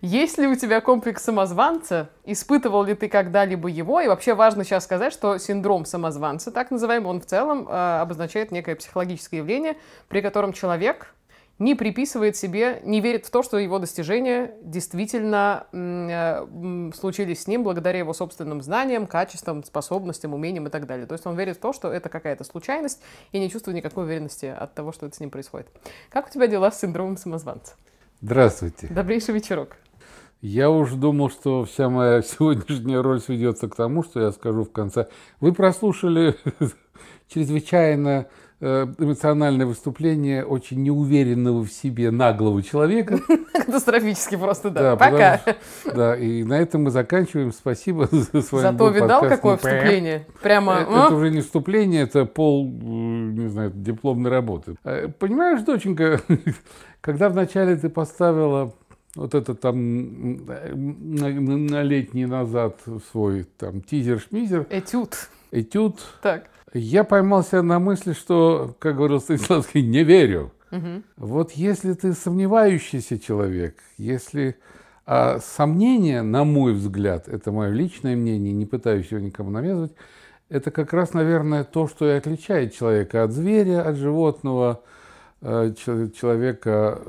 есть 0.03 0.37
ли 0.37 0.47
у 0.47 0.55
тебя 0.55 0.81
комплекс 0.81 1.23
самозванца? 1.23 2.09
Испытывал 2.25 2.83
ли 2.83 2.93
ты 2.93 3.07
когда-либо 3.07 3.69
его? 3.69 4.01
И 4.01 4.07
вообще 4.09 4.33
важно 4.33 4.65
сейчас 4.65 4.83
сказать, 4.83 5.13
что 5.13 5.37
синдром 5.37 5.85
самозванца, 5.85 6.51
так 6.51 6.71
называемый, 6.71 7.09
он 7.09 7.21
в 7.21 7.25
целом 7.25 7.69
э, 7.69 8.01
обозначает 8.01 8.51
некое 8.51 8.75
психологическое 8.75 9.37
явление, 9.37 9.77
при 10.09 10.19
котором 10.19 10.51
человек 10.51 11.15
не 11.57 11.73
приписывает 11.73 12.35
себе, 12.35 12.81
не 12.83 12.99
верит 12.99 13.25
в 13.25 13.31
то, 13.31 13.43
что 13.43 13.57
его 13.57 13.79
достижения 13.79 14.55
действительно 14.61 15.67
э, 15.71 16.91
случились 16.99 17.43
с 17.43 17.47
ним 17.47 17.63
благодаря 17.63 17.99
его 17.99 18.13
собственным 18.13 18.61
знаниям, 18.61 19.07
качествам, 19.07 19.63
способностям, 19.63 20.33
умениям 20.33 20.67
и 20.67 20.69
так 20.69 20.85
далее. 20.85 21.05
То 21.05 21.13
есть 21.13 21.25
он 21.25 21.37
верит 21.37 21.55
в 21.55 21.59
то, 21.61 21.71
что 21.71 21.89
это 21.89 22.09
какая-то 22.09 22.43
случайность 22.43 23.01
и 23.31 23.39
не 23.39 23.49
чувствует 23.49 23.77
никакой 23.77 24.03
уверенности 24.03 24.47
от 24.47 24.73
того, 24.73 24.91
что 24.91 25.05
это 25.05 25.15
с 25.15 25.21
ним 25.21 25.29
происходит. 25.29 25.69
Как 26.09 26.27
у 26.27 26.29
тебя 26.29 26.47
дела 26.47 26.71
с 26.71 26.81
синдромом 26.81 27.15
самозванца? 27.15 27.75
Здравствуйте. 28.19 28.87
Добрейший 28.87 29.33
вечерок. 29.33 29.77
Я 30.43 30.69
уж 30.69 30.91
думал, 30.91 31.29
что 31.29 31.63
вся 31.63 31.89
моя 31.89 32.21
сегодняшняя 32.21 33.01
роль 33.01 33.21
сведется 33.21 33.69
к 33.69 33.75
тому, 33.75 34.03
что 34.03 34.19
я 34.19 34.33
скажу 34.33 34.65
в 34.65 34.73
конце. 34.73 35.07
Вы 35.39 35.53
прослушали 35.53 36.35
чрезвычайно 37.29 38.27
Э, 38.65 38.87
эмоциональное 38.97 39.65
выступление 39.65 40.45
очень 40.45 40.83
неуверенного 40.83 41.65
в 41.65 41.69
себе 41.69 42.11
наглого 42.11 42.63
человека. 42.63 43.19
Катастрофически 43.53 44.37
просто, 44.37 44.69
да. 44.69 44.81
да 44.81 44.95
Пока. 44.95 45.41
Потому, 45.83 45.97
да, 45.97 46.15
и 46.15 46.45
на 46.45 46.53
этом 46.53 46.83
мы 46.83 46.91
заканчиваем. 46.91 47.51
Спасибо 47.51 48.07
за 48.09 48.41
с 48.41 48.53
вами 48.53 48.63
Зато 48.63 48.87
видал, 48.87 49.19
подкаст. 49.19 49.41
какое 49.41 49.57
вступление? 49.57 50.27
Прямо... 50.41 50.75
Это, 50.75 50.91
это 50.91 51.15
уже 51.15 51.31
не 51.31 51.41
вступление, 51.41 52.03
это 52.03 52.23
пол, 52.23 52.65
не 52.69 53.49
знаю, 53.49 53.73
дипломной 53.75 54.31
работы. 54.31 54.77
Э, 54.85 55.09
понимаешь, 55.09 55.61
доченька, 55.63 56.21
когда 57.01 57.27
вначале 57.27 57.75
ты 57.75 57.89
поставила 57.89 58.73
вот 59.15 59.35
это 59.35 59.55
там 59.55 60.45
на, 60.45 61.29
на 61.29 61.83
летний 61.83 62.25
назад 62.25 62.79
свой 63.11 63.43
там 63.57 63.81
тизер-шмизер. 63.81 64.67
Этюд. 64.69 65.29
Этюд. 65.51 65.99
Так 66.21 66.49
я 66.73 67.03
поймался 67.03 67.61
на 67.61 67.79
мысли, 67.79 68.13
что, 68.13 68.75
как 68.79 68.95
говорил 68.97 69.19
Станиславский, 69.19 69.81
не 69.81 70.03
верю. 70.03 70.51
Угу. 70.71 71.03
Вот 71.17 71.51
если 71.51 71.93
ты 71.93 72.13
сомневающийся 72.13 73.19
человек, 73.19 73.77
если 73.97 74.57
а 75.05 75.39
сомнение, 75.39 76.21
на 76.21 76.45
мой 76.45 76.73
взгляд, 76.73 77.27
это 77.27 77.51
мое 77.51 77.69
личное 77.71 78.15
мнение, 78.15 78.53
не 78.53 78.65
пытаюсь 78.65 79.11
его 79.11 79.19
никому 79.19 79.49
навязывать, 79.49 79.91
это 80.47 80.71
как 80.71 80.93
раз, 80.93 81.13
наверное, 81.13 81.65
то, 81.65 81.87
что 81.87 82.07
и 82.07 82.11
отличает 82.11 82.73
человека 82.73 83.23
от 83.23 83.31
зверя, 83.31 83.81
от 83.81 83.97
животного, 83.97 84.81
э, 85.41 85.73
человека, 85.75 87.01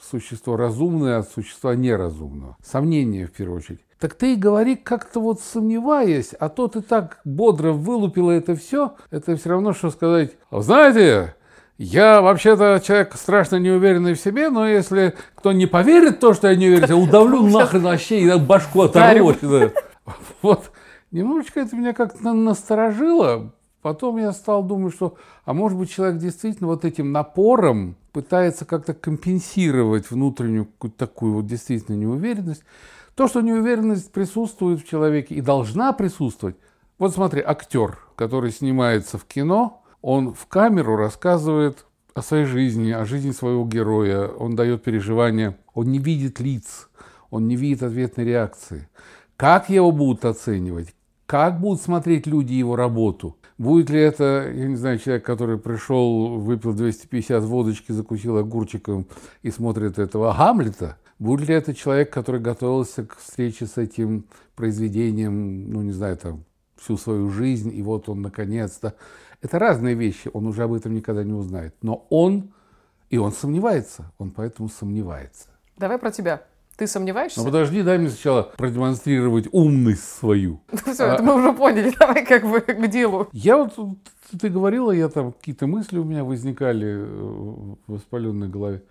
существо 0.00 0.56
разумное 0.56 1.18
от 1.18 1.28
существа 1.30 1.74
неразумного. 1.74 2.56
Сомнение, 2.64 3.26
в 3.26 3.32
первую 3.32 3.58
очередь. 3.58 3.80
Так 3.98 4.14
ты 4.14 4.34
и 4.34 4.36
говори 4.36 4.76
как-то 4.76 5.20
вот 5.20 5.40
сомневаясь, 5.40 6.34
а 6.38 6.48
то 6.50 6.68
ты 6.68 6.82
так 6.82 7.20
бодро 7.24 7.72
вылупила 7.72 8.30
это 8.30 8.54
все, 8.54 8.94
это 9.10 9.36
все 9.36 9.48
равно, 9.48 9.72
что 9.72 9.90
сказать, 9.90 10.32
знаете, 10.50 11.34
Я 11.78 12.22
вообще-то 12.22 12.80
человек 12.82 13.14
страшно 13.16 13.56
неуверенный 13.56 14.14
в 14.14 14.20
себе, 14.20 14.48
но 14.48 14.66
если 14.66 15.14
кто 15.34 15.52
не 15.52 15.66
поверит 15.66 16.16
в 16.16 16.20
то, 16.20 16.32
что 16.32 16.48
я 16.48 16.56
не 16.56 16.68
уверен, 16.68 16.88
я 16.88 16.96
удавлю 16.96 17.46
нахрен 17.46 17.82
вообще 17.82 18.20
и 18.20 18.38
башку 18.38 18.82
оторву. 18.82 19.34
Вот. 20.40 20.70
Немножечко 21.10 21.60
это 21.60 21.76
меня 21.76 21.92
как-то 21.92 22.32
насторожило. 22.32 23.52
Потом 23.82 24.16
я 24.16 24.32
стал 24.32 24.62
думать, 24.62 24.94
что, 24.94 25.16
а 25.44 25.52
может 25.52 25.78
быть, 25.78 25.92
человек 25.92 26.18
действительно 26.18 26.68
вот 26.68 26.84
этим 26.84 27.12
напором 27.12 27.96
пытается 28.16 28.64
как-то 28.64 28.94
компенсировать 28.94 30.10
внутреннюю 30.10 30.68
такую 30.96 31.34
вот 31.34 31.46
действительно 31.46 31.96
неуверенность. 31.96 32.64
То, 33.14 33.28
что 33.28 33.42
неуверенность 33.42 34.10
присутствует 34.10 34.80
в 34.80 34.88
человеке 34.88 35.34
и 35.34 35.42
должна 35.42 35.92
присутствовать. 35.92 36.56
Вот 36.98 37.12
смотри, 37.12 37.42
актер, 37.44 37.98
который 38.16 38.52
снимается 38.52 39.18
в 39.18 39.26
кино, 39.26 39.82
он 40.00 40.32
в 40.32 40.46
камеру 40.46 40.96
рассказывает 40.96 41.84
о 42.14 42.22
своей 42.22 42.46
жизни, 42.46 42.90
о 42.90 43.04
жизни 43.04 43.32
своего 43.32 43.66
героя, 43.66 44.28
он 44.28 44.56
дает 44.56 44.82
переживания, 44.82 45.58
он 45.74 45.92
не 45.92 45.98
видит 45.98 46.40
лиц, 46.40 46.88
он 47.28 47.46
не 47.46 47.54
видит 47.54 47.82
ответной 47.82 48.24
реакции. 48.24 48.88
Как 49.36 49.68
его 49.68 49.92
будут 49.92 50.24
оценивать? 50.24 50.94
Как 51.26 51.60
будут 51.60 51.82
смотреть 51.82 52.26
люди 52.26 52.54
его 52.54 52.76
работу? 52.76 53.36
Будет 53.58 53.88
ли 53.88 54.00
это, 54.00 54.52
я 54.54 54.66
не 54.66 54.76
знаю, 54.76 54.98
человек, 54.98 55.24
который 55.24 55.58
пришел, 55.58 56.38
выпил 56.38 56.74
250 56.74 57.42
водочки, 57.44 57.92
закусил 57.92 58.36
огурчиком 58.36 59.06
и 59.42 59.50
смотрит 59.50 59.98
этого 59.98 60.34
Гамлета? 60.36 60.98
Будет 61.18 61.48
ли 61.48 61.54
это 61.54 61.74
человек, 61.74 62.12
который 62.12 62.40
готовился 62.40 63.06
к 63.06 63.16
встрече 63.16 63.66
с 63.66 63.78
этим 63.78 64.26
произведением, 64.54 65.70
ну, 65.70 65.80
не 65.80 65.92
знаю, 65.92 66.18
там, 66.18 66.44
всю 66.76 66.98
свою 66.98 67.30
жизнь, 67.30 67.74
и 67.74 67.82
вот 67.82 68.08
он 68.08 68.20
наконец-то... 68.22 68.94
Это 69.40 69.58
разные 69.58 69.94
вещи, 69.94 70.30
он 70.32 70.46
уже 70.46 70.62
об 70.62 70.72
этом 70.72 70.94
никогда 70.94 71.22
не 71.24 71.32
узнает. 71.32 71.74
Но 71.80 72.06
он, 72.10 72.52
и 73.10 73.16
он 73.16 73.32
сомневается, 73.32 74.12
он 74.18 74.30
поэтому 74.30 74.68
сомневается. 74.68 75.48
Давай 75.76 75.98
про 75.98 76.10
тебя. 76.10 76.42
Ты 76.76 76.86
сомневаешься? 76.86 77.40
Ну 77.40 77.46
подожди, 77.46 77.82
дай 77.82 77.96
мне 77.96 78.10
сначала 78.10 78.42
продемонстрировать 78.56 79.48
умность 79.52 80.04
свою. 80.04 80.60
Ну 80.86 80.92
все, 80.92 81.06
это 81.06 81.22
мы 81.22 81.34
уже 81.34 81.52
поняли, 81.52 81.92
давай 81.98 82.24
как 82.24 82.44
бы 82.44 82.60
к 82.60 82.86
делу. 82.88 83.28
Я 83.32 83.56
вот, 83.56 83.74
ты 84.38 84.48
говорила, 84.50 84.92
я 84.92 85.08
там, 85.08 85.32
какие-то 85.32 85.66
мысли 85.66 85.98
у 85.98 86.04
меня 86.04 86.22
возникали 86.22 86.86
э, 86.86 87.04
в 87.06 87.78
воспаленной 87.86 88.48
голове. 88.48 88.82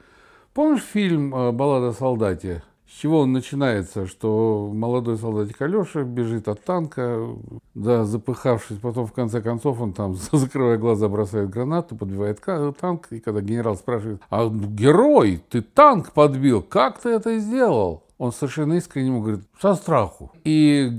Помнишь 0.54 0.84
фильм 0.84 1.36
э, 1.36 1.52
«Баллада 1.52 1.90
о 1.90 1.94
солдате»? 1.94 2.64
Чего 3.02 3.22
он 3.22 3.34
начинается, 3.34 4.08
что 4.08 4.72
молодой 4.74 5.18
солдатик 5.18 5.62
Алеша 5.62 6.04
бежит 6.04 6.48
от 6.48 6.64
танка, 6.64 7.28
да, 7.74 8.06
запыхавшись, 8.06 8.78
потом 8.78 9.06
в 9.06 9.12
конце 9.12 9.42
концов 9.42 9.82
он 9.82 9.92
там, 9.92 10.16
закрывая 10.32 10.78
глаза, 10.78 11.10
бросает 11.10 11.50
гранату, 11.50 11.98
подбивает 11.98 12.42
танк, 12.80 13.08
и 13.12 13.20
когда 13.20 13.42
генерал 13.42 13.76
спрашивает, 13.76 14.22
а 14.30 14.48
герой, 14.48 15.44
ты 15.50 15.62
танк 15.62 16.14
подбил, 16.14 16.62
как 16.62 17.00
ты 17.00 17.10
это 17.10 17.38
сделал? 17.38 18.05
Он 18.18 18.32
совершенно 18.32 18.74
искренне 18.74 19.08
ему 19.08 19.22
говорит, 19.22 19.42
со 19.62 19.76
страху. 19.76 20.32
И 20.46 20.90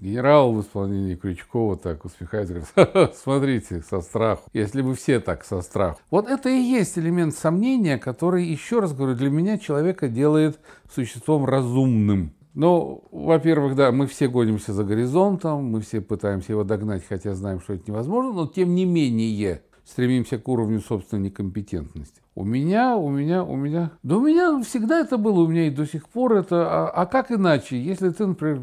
генерал 0.00 0.52
в 0.52 0.60
исполнении 0.60 1.16
Крючкова 1.16 1.76
так 1.76 2.04
усмехается, 2.04 2.54
говорит, 2.76 3.16
смотрите, 3.16 3.82
со 3.82 4.00
страху. 4.00 4.48
Если 4.52 4.82
бы 4.82 4.94
все 4.94 5.18
так 5.18 5.44
со 5.44 5.62
страху. 5.62 6.00
Вот 6.10 6.28
это 6.28 6.48
и 6.48 6.60
есть 6.60 6.96
элемент 6.96 7.34
сомнения, 7.34 7.98
который, 7.98 8.44
еще 8.44 8.78
раз 8.78 8.92
говорю, 8.92 9.16
для 9.16 9.30
меня 9.30 9.58
человека 9.58 10.08
делает 10.08 10.60
существом 10.92 11.44
разумным. 11.44 12.34
Ну, 12.54 13.02
во-первых, 13.10 13.74
да, 13.74 13.90
мы 13.90 14.06
все 14.06 14.28
гонимся 14.28 14.72
за 14.72 14.84
горизонтом, 14.84 15.64
мы 15.64 15.80
все 15.80 16.00
пытаемся 16.00 16.52
его 16.52 16.62
догнать, 16.62 17.02
хотя 17.08 17.34
знаем, 17.34 17.60
что 17.60 17.72
это 17.72 17.90
невозможно, 17.90 18.32
но 18.32 18.46
тем 18.46 18.76
не 18.76 18.84
менее 18.84 19.62
стремимся 19.84 20.38
к 20.38 20.48
уровню 20.48 20.80
собственной 20.80 21.24
некомпетентности. 21.24 22.20
У 22.34 22.44
меня, 22.44 22.96
у 22.96 23.10
меня, 23.10 23.44
у 23.44 23.54
меня, 23.54 23.92
да 24.02 24.16
у 24.16 24.20
меня 24.20 24.60
всегда 24.62 25.00
это 25.00 25.18
было, 25.18 25.42
у 25.42 25.46
меня 25.46 25.68
и 25.68 25.70
до 25.70 25.86
сих 25.86 26.08
пор 26.08 26.34
это, 26.34 26.66
а, 26.68 26.90
а 26.90 27.06
как 27.06 27.30
иначе, 27.30 27.80
если 27.80 28.10
ты, 28.10 28.26
например, 28.26 28.60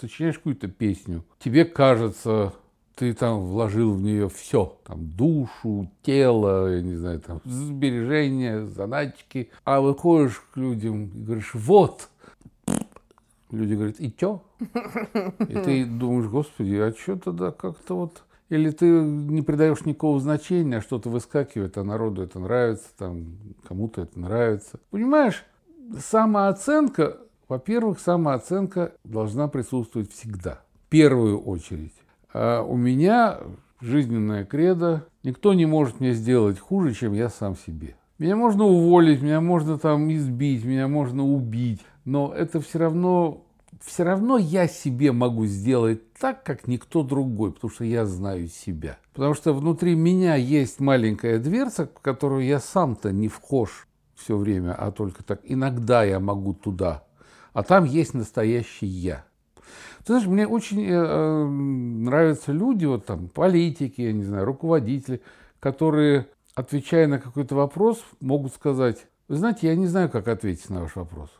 сочиняешь 0.00 0.36
какую-то 0.36 0.68
песню, 0.68 1.24
тебе 1.38 1.64
кажется, 1.66 2.54
ты 2.94 3.12
там 3.12 3.46
вложил 3.46 3.94
в 3.94 4.00
нее 4.00 4.28
все, 4.28 4.78
там 4.84 5.06
душу, 5.06 5.90
тело, 6.02 6.72
я 6.74 6.80
не 6.80 6.96
знаю, 6.96 7.20
там 7.20 7.40
сбережения, 7.44 8.64
заначки, 8.64 9.50
а 9.64 9.80
выходишь 9.80 10.42
к 10.52 10.56
людям 10.56 11.06
и 11.06 11.24
говоришь, 11.24 11.54
вот, 11.54 12.08
люди 13.50 13.74
говорят, 13.74 13.96
и 13.98 14.14
чё? 14.16 14.42
И 14.60 15.54
ты 15.64 15.84
думаешь, 15.84 16.30
господи, 16.30 16.76
а 16.76 16.92
что 16.92 17.16
тогда 17.16 17.50
как-то 17.50 17.96
вот 17.96 18.22
или 18.50 18.70
ты 18.70 18.84
не 18.84 19.42
придаешь 19.42 19.84
никакого 19.86 20.20
значения, 20.20 20.78
а 20.78 20.82
что-то 20.82 21.08
выскакивает, 21.08 21.78
а 21.78 21.84
народу 21.84 22.22
это 22.22 22.38
нравится, 22.38 22.88
там, 22.98 23.38
кому-то 23.66 24.02
это 24.02 24.18
нравится. 24.18 24.78
Понимаешь, 24.90 25.44
самооценка, 25.98 27.18
во-первых, 27.48 28.00
самооценка 28.00 28.92
должна 29.04 29.48
присутствовать 29.48 30.12
всегда, 30.12 30.60
в 30.86 30.90
первую 30.90 31.40
очередь. 31.40 31.94
А 32.34 32.62
у 32.62 32.76
меня 32.76 33.38
жизненная 33.80 34.44
кредо, 34.44 35.06
никто 35.22 35.54
не 35.54 35.66
может 35.66 36.00
мне 36.00 36.12
сделать 36.12 36.58
хуже, 36.58 36.92
чем 36.92 37.12
я 37.14 37.28
сам 37.28 37.56
себе. 37.56 37.94
Меня 38.18 38.36
можно 38.36 38.64
уволить, 38.64 39.22
меня 39.22 39.40
можно 39.40 39.78
там 39.78 40.12
избить, 40.12 40.64
меня 40.64 40.88
можно 40.88 41.24
убить, 41.24 41.80
но 42.04 42.34
это 42.34 42.60
все 42.60 42.80
равно 42.80 43.44
все 43.84 44.04
равно 44.04 44.36
я 44.38 44.68
себе 44.68 45.10
могу 45.12 45.46
сделать 45.46 46.12
так, 46.12 46.42
как 46.42 46.66
никто 46.66 47.02
другой, 47.02 47.52
потому 47.52 47.70
что 47.70 47.84
я 47.84 48.04
знаю 48.04 48.48
себя. 48.48 48.98
Потому 49.14 49.34
что 49.34 49.52
внутри 49.52 49.94
меня 49.94 50.34
есть 50.34 50.80
маленькая 50.80 51.38
дверца, 51.38 51.86
в 51.86 52.00
которую 52.00 52.44
я 52.44 52.60
сам-то 52.60 53.10
не 53.10 53.28
вхож 53.28 53.88
все 54.14 54.36
время, 54.36 54.74
а 54.74 54.92
только 54.92 55.24
так. 55.24 55.40
Иногда 55.44 56.04
я 56.04 56.20
могу 56.20 56.52
туда. 56.52 57.04
А 57.52 57.62
там 57.62 57.84
есть 57.84 58.14
настоящий 58.14 58.86
я. 58.86 59.24
Ты 60.00 60.14
знаешь, 60.14 60.26
мне 60.26 60.46
очень 60.46 60.82
э, 60.82 60.92
э 60.92 61.44
нравятся 61.46 62.52
люди, 62.52 62.84
вот 62.84 63.06
там, 63.06 63.28
политики, 63.28 64.02
я 64.02 64.12
не 64.12 64.24
знаю, 64.24 64.44
руководители, 64.44 65.22
которые, 65.58 66.28
отвечая 66.54 67.06
на 67.06 67.18
какой-то 67.18 67.54
вопрос, 67.54 68.02
могут 68.20 68.54
сказать, 68.54 69.06
вы 69.28 69.36
знаете, 69.36 69.68
я 69.68 69.74
не 69.74 69.86
знаю, 69.86 70.10
как 70.10 70.28
ответить 70.28 70.70
на 70.70 70.82
ваш 70.82 70.96
вопрос 70.96 71.30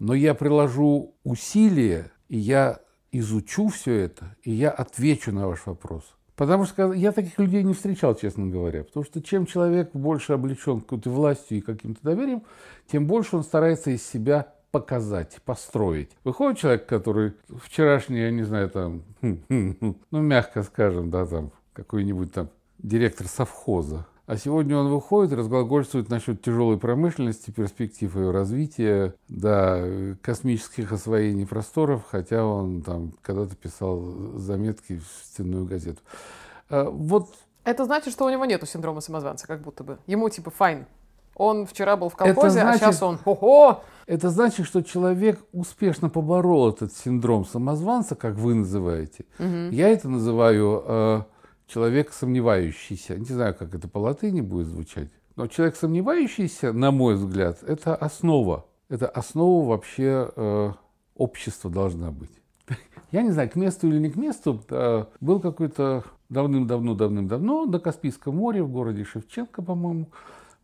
но 0.00 0.14
я 0.14 0.34
приложу 0.34 1.14
усилия, 1.22 2.10
и 2.28 2.38
я 2.38 2.80
изучу 3.12 3.68
все 3.68 3.94
это, 3.94 4.34
и 4.42 4.50
я 4.50 4.70
отвечу 4.70 5.30
на 5.30 5.46
ваш 5.46 5.66
вопрос. 5.66 6.16
Потому 6.36 6.64
что 6.64 6.94
я 6.94 7.12
таких 7.12 7.38
людей 7.38 7.62
не 7.62 7.74
встречал, 7.74 8.14
честно 8.14 8.46
говоря. 8.46 8.82
Потому 8.84 9.04
что 9.04 9.20
чем 9.22 9.44
человек 9.44 9.90
больше 9.92 10.32
облечен 10.32 10.80
какой-то 10.80 11.10
властью 11.10 11.58
и 11.58 11.60
каким-то 11.60 12.02
доверием, 12.02 12.44
тем 12.90 13.06
больше 13.06 13.36
он 13.36 13.44
старается 13.44 13.90
из 13.90 14.02
себя 14.02 14.54
показать, 14.70 15.36
построить. 15.44 16.16
Выходит 16.24 16.58
человек, 16.58 16.86
который 16.86 17.34
вчерашний, 17.62 18.20
я 18.20 18.30
не 18.30 18.44
знаю, 18.44 18.70
там, 18.70 19.02
ну, 19.20 19.96
мягко 20.10 20.62
скажем, 20.62 21.10
да, 21.10 21.26
там, 21.26 21.52
какой-нибудь 21.74 22.32
там 22.32 22.48
директор 22.78 23.26
совхоза, 23.26 24.06
а 24.30 24.36
сегодня 24.36 24.76
он 24.76 24.86
выходит 24.86 25.32
и 25.32 25.34
разглагольствует 25.34 26.08
насчет 26.08 26.40
тяжелой 26.40 26.78
промышленности, 26.78 27.50
перспектив 27.50 28.14
ее 28.14 28.30
развития, 28.30 29.14
да, 29.28 29.84
космических 30.22 30.92
освоений 30.92 31.48
просторов, 31.48 32.04
хотя 32.08 32.44
он 32.44 32.80
там 32.82 33.12
когда-то 33.22 33.56
писал 33.56 33.98
заметки 34.36 35.00
в 35.00 35.26
стенную 35.26 35.64
газету. 35.64 35.98
А, 36.68 36.88
вот. 36.88 37.26
Это 37.64 37.84
значит, 37.84 38.12
что 38.12 38.24
у 38.24 38.30
него 38.30 38.44
нету 38.44 38.66
синдрома 38.66 39.00
самозванца, 39.00 39.48
как 39.48 39.62
будто 39.62 39.82
бы. 39.82 39.98
Ему 40.06 40.28
типа 40.28 40.52
файн. 40.52 40.86
Он 41.34 41.66
вчера 41.66 41.96
был 41.96 42.08
в 42.08 42.14
колхозе, 42.14 42.60
значит, 42.60 42.82
а 42.82 42.86
сейчас 42.86 43.02
он 43.02 43.18
хо-хо. 43.18 43.82
Это 44.06 44.30
значит, 44.30 44.64
что 44.64 44.82
человек 44.82 45.40
успешно 45.52 46.08
поборол 46.08 46.68
этот 46.68 46.92
синдром 46.92 47.44
самозванца, 47.44 48.14
как 48.14 48.36
вы 48.36 48.54
называете. 48.54 49.24
Угу. 49.40 49.72
Я 49.72 49.88
это 49.88 50.08
называю 50.08 50.84
э, 50.86 51.22
человек 51.70 52.12
сомневающийся, 52.12 53.16
не 53.16 53.26
знаю, 53.26 53.54
как 53.54 53.74
это 53.74 53.88
по 53.88 53.98
латыни 53.98 54.40
будет 54.40 54.66
звучать, 54.66 55.08
но 55.36 55.46
человек 55.46 55.76
сомневающийся, 55.76 56.72
на 56.72 56.90
мой 56.90 57.14
взгляд, 57.14 57.62
это 57.62 57.94
основа. 57.94 58.66
Это 58.88 59.08
основа 59.08 59.68
вообще 59.68 60.30
э, 60.34 60.72
общества 61.14 61.70
должна 61.70 62.10
быть. 62.10 62.32
Я 63.12 63.22
не 63.22 63.30
знаю, 63.30 63.48
к 63.48 63.54
месту 63.54 63.88
или 63.88 63.98
не 63.98 64.10
к 64.10 64.16
месту, 64.16 64.60
э, 64.68 65.04
был 65.20 65.40
какой-то 65.40 66.04
давным-давно, 66.28 66.94
давным-давно 66.94 67.66
на 67.66 67.78
Каспийском 67.78 68.36
море, 68.36 68.62
в 68.62 68.70
городе 68.70 69.04
Шевченко, 69.04 69.62
по-моему, 69.62 70.08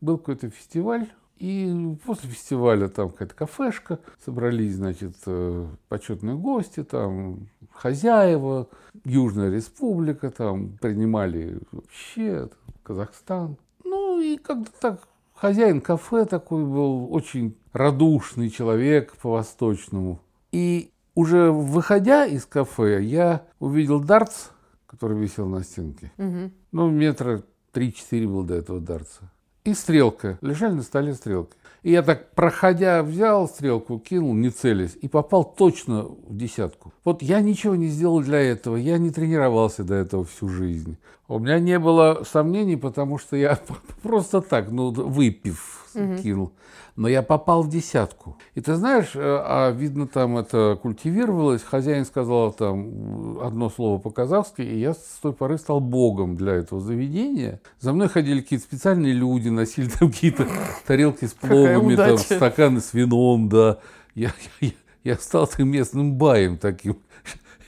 был 0.00 0.18
какой-то 0.18 0.50
фестиваль, 0.50 1.08
и 1.38 1.96
после 2.04 2.30
фестиваля 2.30 2.88
там 2.88 3.10
какая-то 3.10 3.34
кафешка, 3.34 3.98
собрались, 4.24 4.76
значит, 4.76 5.16
э, 5.26 5.66
почетные 5.88 6.36
гости, 6.36 6.82
там 6.82 7.48
хозяева, 7.72 8.68
Южная 9.04 9.50
Республика, 9.50 10.30
там 10.30 10.78
принимали 10.78 11.58
вообще 11.72 12.48
Казахстан. 12.82 13.56
Ну 13.84 14.20
и 14.20 14.38
как-то 14.38 14.70
так 14.80 15.08
хозяин 15.34 15.80
кафе 15.80 16.24
такой 16.24 16.64
был, 16.64 17.12
очень 17.12 17.56
радушный 17.72 18.50
человек 18.50 19.14
по-восточному. 19.16 20.20
И 20.52 20.90
уже 21.14 21.50
выходя 21.50 22.24
из 22.24 22.46
кафе, 22.46 23.02
я 23.02 23.44
увидел 23.58 24.00
дартс, 24.00 24.48
который 24.86 25.18
висел 25.18 25.46
на 25.46 25.62
стенке. 25.62 26.12
Угу. 26.16 26.50
Ну, 26.72 26.90
метра 26.90 27.42
3-4 27.74 28.26
был 28.26 28.42
до 28.44 28.54
этого 28.54 28.80
дартса. 28.80 29.30
И 29.66 29.74
стрелка. 29.74 30.38
Лежали 30.40 30.74
на 30.74 30.82
столе 30.82 31.14
стрелки. 31.14 31.54
И 31.82 31.92
я 31.92 32.02
так, 32.02 32.32
проходя, 32.32 33.02
взял 33.02 33.48
стрелку, 33.48 33.98
кинул, 33.98 34.34
не 34.34 34.50
целясь, 34.50 34.96
и 35.00 35.08
попал 35.08 35.44
точно 35.44 36.02
в 36.02 36.36
десятку. 36.36 36.92
Вот 37.04 37.22
я 37.22 37.40
ничего 37.40 37.76
не 37.76 37.86
сделал 37.86 38.20
для 38.22 38.40
этого, 38.40 38.76
я 38.76 38.98
не 38.98 39.10
тренировался 39.10 39.84
до 39.84 39.94
этого 39.94 40.24
всю 40.24 40.48
жизнь. 40.48 40.96
У 41.28 41.38
меня 41.38 41.60
не 41.60 41.78
было 41.78 42.24
сомнений, 42.24 42.76
потому 42.76 43.18
что 43.18 43.36
я 43.36 43.60
просто 44.02 44.40
так, 44.40 44.70
ну, 44.70 44.90
выпив, 44.90 45.86
угу. 45.94 46.16
кинул 46.16 46.52
но 46.96 47.08
я 47.08 47.22
попал 47.22 47.62
в 47.62 47.68
десятку. 47.68 48.38
И 48.54 48.60
ты 48.60 48.74
знаешь, 48.74 49.10
э, 49.14 49.20
а 49.20 49.70
видно 49.70 50.08
там 50.08 50.38
это 50.38 50.78
культивировалось, 50.80 51.62
хозяин 51.62 52.06
сказал 52.06 52.52
там 52.52 53.38
одно 53.40 53.68
слово 53.70 53.98
по-казахски, 53.98 54.62
и 54.62 54.78
я 54.78 54.94
с 54.94 55.18
той 55.20 55.32
поры 55.32 55.58
стал 55.58 55.80
богом 55.80 56.36
для 56.36 56.54
этого 56.54 56.80
заведения. 56.80 57.60
За 57.80 57.92
мной 57.92 58.08
ходили 58.08 58.40
какие-то 58.40 58.64
специальные 58.64 59.12
люди, 59.12 59.50
носили 59.50 59.88
там 59.88 60.10
какие-то 60.10 60.46
тарелки 60.86 61.26
с 61.26 61.34
пловами, 61.34 61.96
там, 61.96 62.16
стаканы 62.18 62.80
с 62.80 62.94
вином, 62.94 63.48
да. 63.48 63.78
Я, 64.14 64.32
я, 64.60 64.70
я 65.04 65.14
стал 65.16 65.46
таким 65.46 65.68
местным 65.68 66.14
баем 66.14 66.56
таким. 66.56 66.98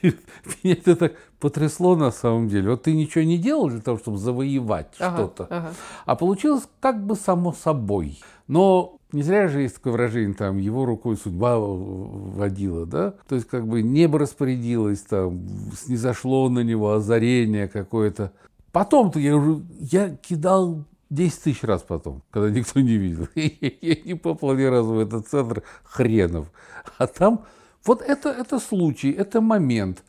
Меня 0.03 0.75
это 0.75 0.97
так 0.97 1.13
потрясло 1.39 1.97
на 1.97 2.11
самом 2.11 2.49
деле. 2.49 2.71
Вот 2.71 2.85
ты 2.85 2.95
ничего 2.95 3.25
не 3.25 3.37
делал 3.37 3.69
для 3.69 3.81
того, 3.81 3.99
чтобы 3.99 4.17
завоевать 4.17 4.95
ага, 4.99 5.17
что-то, 5.17 5.45
ага. 5.51 5.75
а 6.07 6.17
получилось 6.17 6.69
как 6.81 7.05
бы 7.05 7.15
само 7.15 7.53
собой. 7.53 8.21
Но 8.47 8.98
не 9.13 9.23
зря 9.23 9.49
же 9.49 9.63
есть 9.63 9.77
такое 9.77 9.93
выражение, 9.93 10.35
там, 10.35 10.59
его 10.59 10.85
рукой 10.85 11.17
судьба 11.17 11.59
водила, 11.59 12.87
да? 12.87 13.15
То 13.27 13.37
есть, 13.37 13.49
как 13.49 13.67
бы 13.67 13.83
небо 13.83 14.19
распорядилось, 14.19 15.01
там, 15.01 15.49
снизошло 15.77 16.49
на 16.49 16.61
него 16.61 16.93
озарение 16.93 17.69
какое-то. 17.69 18.33
Потом-то 18.73 19.19
я 19.19 19.37
уже, 19.37 19.63
я 19.79 20.11
кидал 20.11 20.85
10 21.11 21.43
тысяч 21.43 21.63
раз 21.63 21.83
потом, 21.83 22.23
когда 22.31 22.51
никто 22.51 22.81
не 22.81 22.97
видел. 22.97 23.29
Я 23.35 23.97
не 24.05 24.15
попал 24.15 24.55
ни 24.55 24.65
разу 24.65 24.93
в 24.93 24.99
этот 24.99 25.27
центр 25.27 25.63
хренов. 25.85 26.51
А 26.99 27.07
там, 27.07 27.45
вот 27.85 28.03
это, 28.03 28.29
это 28.29 28.59
случай, 28.59 29.11
это 29.11 29.41
момент. 29.41 30.05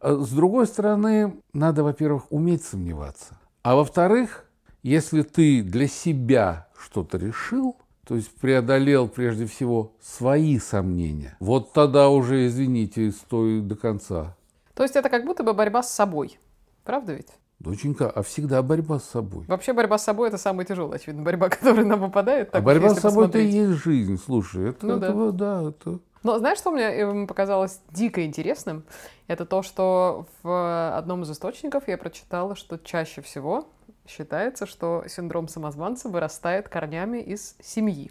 А 0.00 0.14
с 0.16 0.30
другой 0.30 0.66
стороны, 0.66 1.36
надо, 1.54 1.84
во-первых, 1.84 2.24
уметь 2.30 2.64
сомневаться. 2.64 3.38
А 3.62 3.76
во-вторых, 3.76 4.44
если 4.82 5.22
ты 5.22 5.62
для 5.62 5.86
себя 5.86 6.68
что-то 6.76 7.16
решил, 7.16 7.76
то 8.06 8.16
есть 8.16 8.30
преодолел 8.40 9.08
прежде 9.08 9.46
всего 9.46 9.92
свои 10.00 10.58
сомнения. 10.58 11.36
Вот 11.40 11.72
тогда 11.72 12.08
уже, 12.08 12.46
извините, 12.46 13.12
стой 13.12 13.60
до 13.60 13.76
конца. 13.76 14.36
То 14.74 14.82
есть 14.82 14.96
это 14.96 15.08
как 15.08 15.24
будто 15.24 15.44
бы 15.44 15.54
борьба 15.54 15.82
с 15.82 15.92
собой. 15.92 16.38
Правда 16.84 17.12
ведь? 17.12 17.28
Доченька, 17.60 18.10
а 18.10 18.22
всегда 18.22 18.60
борьба 18.60 18.98
с 18.98 19.04
собой. 19.04 19.44
Вообще 19.46 19.72
борьба 19.72 19.96
с 19.98 20.04
собой 20.04 20.28
это 20.28 20.36
самая 20.36 20.66
тяжелая, 20.66 20.98
очевидно, 20.98 21.22
борьба, 21.22 21.48
которая 21.50 21.84
нам 21.84 22.00
выпадает. 22.00 22.52
А 22.52 22.60
борьба 22.60 22.90
с 22.90 23.00
собой 23.00 23.28
это 23.28 23.38
и 23.38 23.46
есть 23.46 23.84
жизнь, 23.84 24.18
слушай. 24.18 24.70
Это, 24.70 24.86
ну, 24.86 24.96
это, 24.96 25.12
да. 25.12 25.30
да, 25.62 25.68
это... 25.68 26.00
Но 26.24 26.38
знаешь, 26.38 26.58
что 26.58 26.70
мне 26.70 26.84
э, 26.84 27.26
показалось 27.26 27.80
дико 27.90 28.24
интересным? 28.24 28.84
Это 29.26 29.44
то, 29.44 29.62
что 29.62 30.26
в 30.42 30.96
одном 30.96 31.22
из 31.22 31.30
источников 31.30 31.88
я 31.88 31.98
прочитала, 31.98 32.54
что 32.56 32.78
чаще 32.78 33.22
всего 33.22 33.68
Считается, 34.06 34.66
что 34.66 35.04
синдром 35.06 35.48
самозванца 35.48 36.08
вырастает 36.08 36.68
корнями 36.68 37.18
из 37.18 37.56
семьи. 37.62 38.10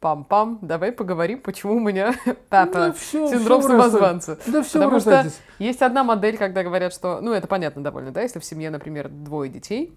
Пам-пам, 0.00 0.58
давай 0.62 0.90
поговорим, 0.90 1.40
почему 1.40 1.76
у 1.76 1.80
меня 1.80 2.14
папа 2.48 2.72
да 2.72 2.92
все, 2.92 3.28
синдром 3.28 3.60
все 3.60 3.70
самозванца. 3.70 4.38
Да 4.46 4.62
все 4.62 4.80
Потому 4.80 4.98
что 5.00 5.26
есть 5.60 5.80
одна 5.80 6.02
модель, 6.02 6.36
когда 6.36 6.64
говорят, 6.64 6.92
что, 6.92 7.20
ну 7.20 7.32
это 7.32 7.46
понятно 7.46 7.84
довольно, 7.84 8.10
да, 8.10 8.22
если 8.22 8.40
в 8.40 8.44
семье, 8.44 8.70
например, 8.70 9.08
двое 9.08 9.48
детей, 9.48 9.96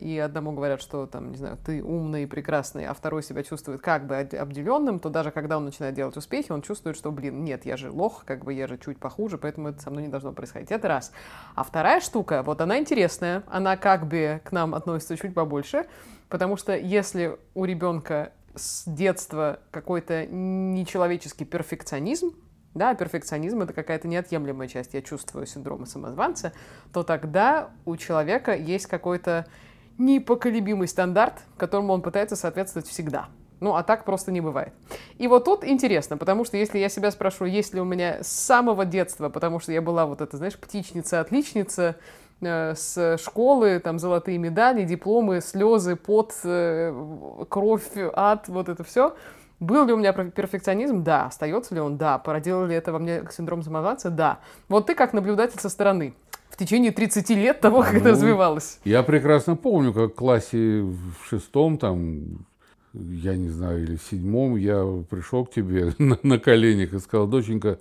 и 0.00 0.18
одному 0.18 0.52
говорят, 0.52 0.80
что 0.80 1.06
там, 1.06 1.30
не 1.32 1.36
знаю, 1.36 1.58
ты 1.64 1.82
умный 1.82 2.24
и 2.24 2.26
прекрасный, 2.26 2.86
а 2.86 2.94
второй 2.94 3.22
себя 3.22 3.42
чувствует 3.42 3.80
как 3.80 4.06
бы 4.06 4.16
обделенным, 4.16 4.98
то 4.98 5.08
даже 5.08 5.30
когда 5.30 5.56
он 5.56 5.64
начинает 5.64 5.94
делать 5.94 6.16
успехи, 6.16 6.52
он 6.52 6.62
чувствует, 6.62 6.96
что, 6.96 7.10
блин, 7.10 7.44
нет, 7.44 7.66
я 7.66 7.76
же 7.76 7.90
лох, 7.90 8.24
как 8.24 8.44
бы 8.44 8.52
я 8.52 8.66
же 8.66 8.78
чуть 8.78 8.98
похуже, 8.98 9.38
поэтому 9.38 9.68
это 9.68 9.80
со 9.80 9.90
мной 9.90 10.04
не 10.04 10.08
должно 10.08 10.32
происходить. 10.32 10.70
Это 10.70 10.88
раз. 10.88 11.12
А 11.54 11.64
вторая 11.64 12.00
штука, 12.00 12.42
вот 12.42 12.60
она 12.60 12.78
интересная, 12.78 13.42
она 13.48 13.76
как 13.76 14.06
бы 14.06 14.40
к 14.44 14.52
нам 14.52 14.74
относится 14.74 15.16
чуть 15.16 15.34
побольше, 15.34 15.86
потому 16.28 16.56
что 16.56 16.76
если 16.76 17.38
у 17.54 17.64
ребенка 17.64 18.32
с 18.54 18.84
детства 18.86 19.60
какой-то 19.70 20.26
нечеловеческий 20.26 21.46
перфекционизм, 21.46 22.32
да, 22.74 22.94
перфекционизм 22.94 23.62
это 23.62 23.72
какая-то 23.72 24.06
неотъемлемая 24.08 24.68
часть, 24.68 24.94
я 24.94 25.02
чувствую 25.02 25.46
синдрома 25.46 25.86
самозванца, 25.86 26.52
то 26.92 27.02
тогда 27.02 27.70
у 27.84 27.96
человека 27.96 28.54
есть 28.54 28.86
какой-то 28.86 29.46
непоколебимый 29.98 30.88
стандарт, 30.88 31.34
которому 31.56 31.92
он 31.92 32.02
пытается 32.02 32.36
соответствовать 32.36 32.88
всегда. 32.88 33.28
Ну, 33.58 33.74
а 33.74 33.82
так 33.82 34.06
просто 34.06 34.32
не 34.32 34.40
бывает. 34.40 34.72
И 35.18 35.28
вот 35.28 35.44
тут 35.44 35.64
интересно, 35.64 36.16
потому 36.16 36.46
что 36.46 36.56
если 36.56 36.78
я 36.78 36.88
себя 36.88 37.10
спрошу, 37.10 37.44
есть 37.44 37.74
ли 37.74 37.80
у 37.80 37.84
меня 37.84 38.22
с 38.22 38.28
самого 38.28 38.86
детства, 38.86 39.28
потому 39.28 39.60
что 39.60 39.72
я 39.72 39.82
была 39.82 40.06
вот 40.06 40.22
эта, 40.22 40.38
знаешь, 40.38 40.56
птичница-отличница, 40.56 41.96
э, 42.40 42.74
с 42.74 43.18
школы, 43.18 43.78
там, 43.80 43.98
золотые 43.98 44.38
медали, 44.38 44.84
дипломы, 44.84 45.42
слезы, 45.42 45.96
пот, 45.96 46.32
э, 46.44 47.44
кровь, 47.50 47.90
ад, 48.14 48.48
вот 48.48 48.70
это 48.70 48.82
все– 48.82 49.14
был 49.60 49.86
ли 49.86 49.92
у 49.92 49.96
меня 49.96 50.12
перфекционизм? 50.12 51.04
Да. 51.04 51.26
Остается 51.26 51.74
ли 51.74 51.80
он? 51.80 51.96
Да. 51.96 52.18
Породил 52.18 52.64
ли 52.66 52.74
это 52.74 52.92
во 52.92 52.98
мне 52.98 53.22
синдром 53.30 53.62
самозванца? 53.62 54.10
Да. 54.10 54.40
Вот 54.68 54.86
ты 54.86 54.94
как 54.94 55.12
наблюдатель 55.12 55.60
со 55.60 55.68
стороны 55.68 56.14
в 56.50 56.56
течение 56.56 56.92
30 56.92 57.30
лет 57.30 57.60
того, 57.60 57.82
как 57.82 57.92
ну, 57.92 57.98
это 58.00 58.10
развивалось. 58.10 58.80
Я 58.84 59.02
прекрасно 59.02 59.56
помню, 59.56 59.92
как 59.92 60.12
в 60.12 60.14
классе 60.14 60.82
в 60.82 61.26
шестом, 61.28 61.78
там, 61.78 62.46
я 62.92 63.36
не 63.36 63.48
знаю, 63.48 63.84
или 63.84 63.96
в 63.96 64.02
седьмом, 64.02 64.56
я 64.56 64.84
пришел 65.08 65.46
к 65.46 65.52
тебе 65.52 65.94
на, 65.98 66.18
на 66.22 66.38
коленях 66.38 66.92
и 66.92 66.98
сказал, 66.98 67.26
доченька, 67.26 67.78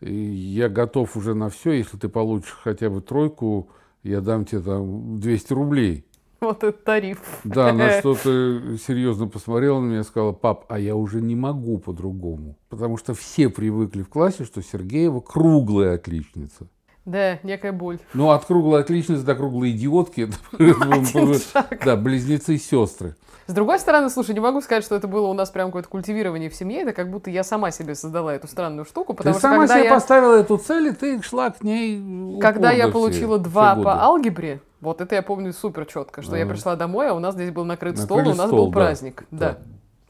я 0.00 0.68
готов 0.68 1.16
уже 1.16 1.34
на 1.34 1.50
все, 1.50 1.72
если 1.72 1.96
ты 1.96 2.08
получишь 2.08 2.56
хотя 2.62 2.88
бы 2.88 3.00
тройку, 3.00 3.68
я 4.02 4.20
дам 4.20 4.44
тебе 4.44 4.60
там 4.60 5.20
200 5.20 5.52
рублей. 5.52 6.04
Вот 6.44 6.62
этот 6.62 6.84
тариф. 6.84 7.18
Да, 7.44 7.72
на 7.72 7.90
что-то 8.00 8.78
серьезно 8.78 9.26
посмотрела 9.26 9.80
на 9.80 9.86
меня 9.86 10.00
и 10.00 10.04
сказала, 10.04 10.32
пап, 10.32 10.66
а 10.68 10.78
я 10.78 10.94
уже 10.94 11.20
не 11.20 11.34
могу 11.34 11.78
по-другому. 11.78 12.56
Потому 12.68 12.96
что 12.96 13.14
все 13.14 13.48
привыкли 13.48 14.02
в 14.02 14.08
классе, 14.08 14.44
что 14.44 14.62
Сергеева 14.62 15.20
круглая 15.20 15.94
отличница. 15.94 16.68
Да, 17.04 17.38
некая 17.42 17.72
боль. 17.72 17.98
Ну, 18.14 18.30
от 18.30 18.46
круглой 18.46 18.80
отличницы 18.80 19.22
до 19.22 19.34
круглой 19.34 19.72
идиотки. 19.72 20.30
Да, 21.84 21.96
близнецы-сестры. 21.96 23.14
С 23.46 23.52
другой 23.52 23.78
стороны, 23.78 24.08
слушай, 24.08 24.34
не 24.34 24.40
могу 24.40 24.62
сказать, 24.62 24.84
что 24.84 24.94
это 24.94 25.06
было 25.06 25.26
у 25.26 25.34
нас 25.34 25.50
прям 25.50 25.68
какое-то 25.68 25.88
культивирование 25.88 26.48
в 26.48 26.54
семье. 26.54 26.80
Это 26.80 26.94
как 26.94 27.10
будто 27.10 27.28
я 27.28 27.44
сама 27.44 27.70
себе 27.70 27.94
создала 27.94 28.34
эту 28.34 28.48
странную 28.48 28.86
штуку. 28.86 29.12
Потому 29.12 29.34
ты 29.34 29.40
что 29.40 29.48
сама 29.48 29.66
себе 29.68 29.84
я... 29.84 29.90
поставила 29.90 30.36
эту 30.36 30.56
цель, 30.56 30.88
и 30.88 30.92
ты 30.92 31.22
шла 31.22 31.50
к 31.50 31.62
ней 31.62 32.38
Когда 32.40 32.72
я 32.72 32.88
получила 32.88 33.38
два 33.38 33.76
по 33.76 34.02
алгебре, 34.02 34.60
вот 34.84 35.00
это 35.00 35.14
я 35.16 35.22
помню 35.22 35.52
супер 35.52 35.86
четко, 35.86 36.22
что 36.22 36.36
а. 36.36 36.38
я 36.38 36.46
пришла 36.46 36.76
домой, 36.76 37.08
а 37.08 37.14
у 37.14 37.18
нас 37.18 37.34
здесь 37.34 37.50
был 37.50 37.64
накрыт 37.64 37.98
стол, 37.98 38.20
и 38.20 38.22
у 38.22 38.34
нас 38.34 38.46
стол, 38.46 38.66
был 38.66 38.72
праздник. 38.72 39.24
Да. 39.30 39.52
да. 39.52 39.58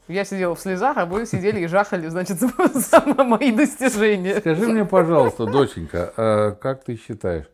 Я 0.07 0.23
сидела 0.23 0.53
в 0.53 0.59
слезах, 0.59 0.97
а 0.97 1.05
вы 1.05 1.25
сидели 1.25 1.61
и 1.61 1.67
жахали, 1.67 2.07
значит, 2.09 2.39
за, 2.39 2.49
за 2.73 3.01
мои 3.23 3.51
достижения. 3.51 4.39
Скажи 4.39 4.67
мне, 4.67 4.85
пожалуйста, 4.85 5.47
доченька, 5.47 6.13
а 6.15 6.51
как 6.51 6.83
ты 6.83 6.95
считаешь, 6.97 7.45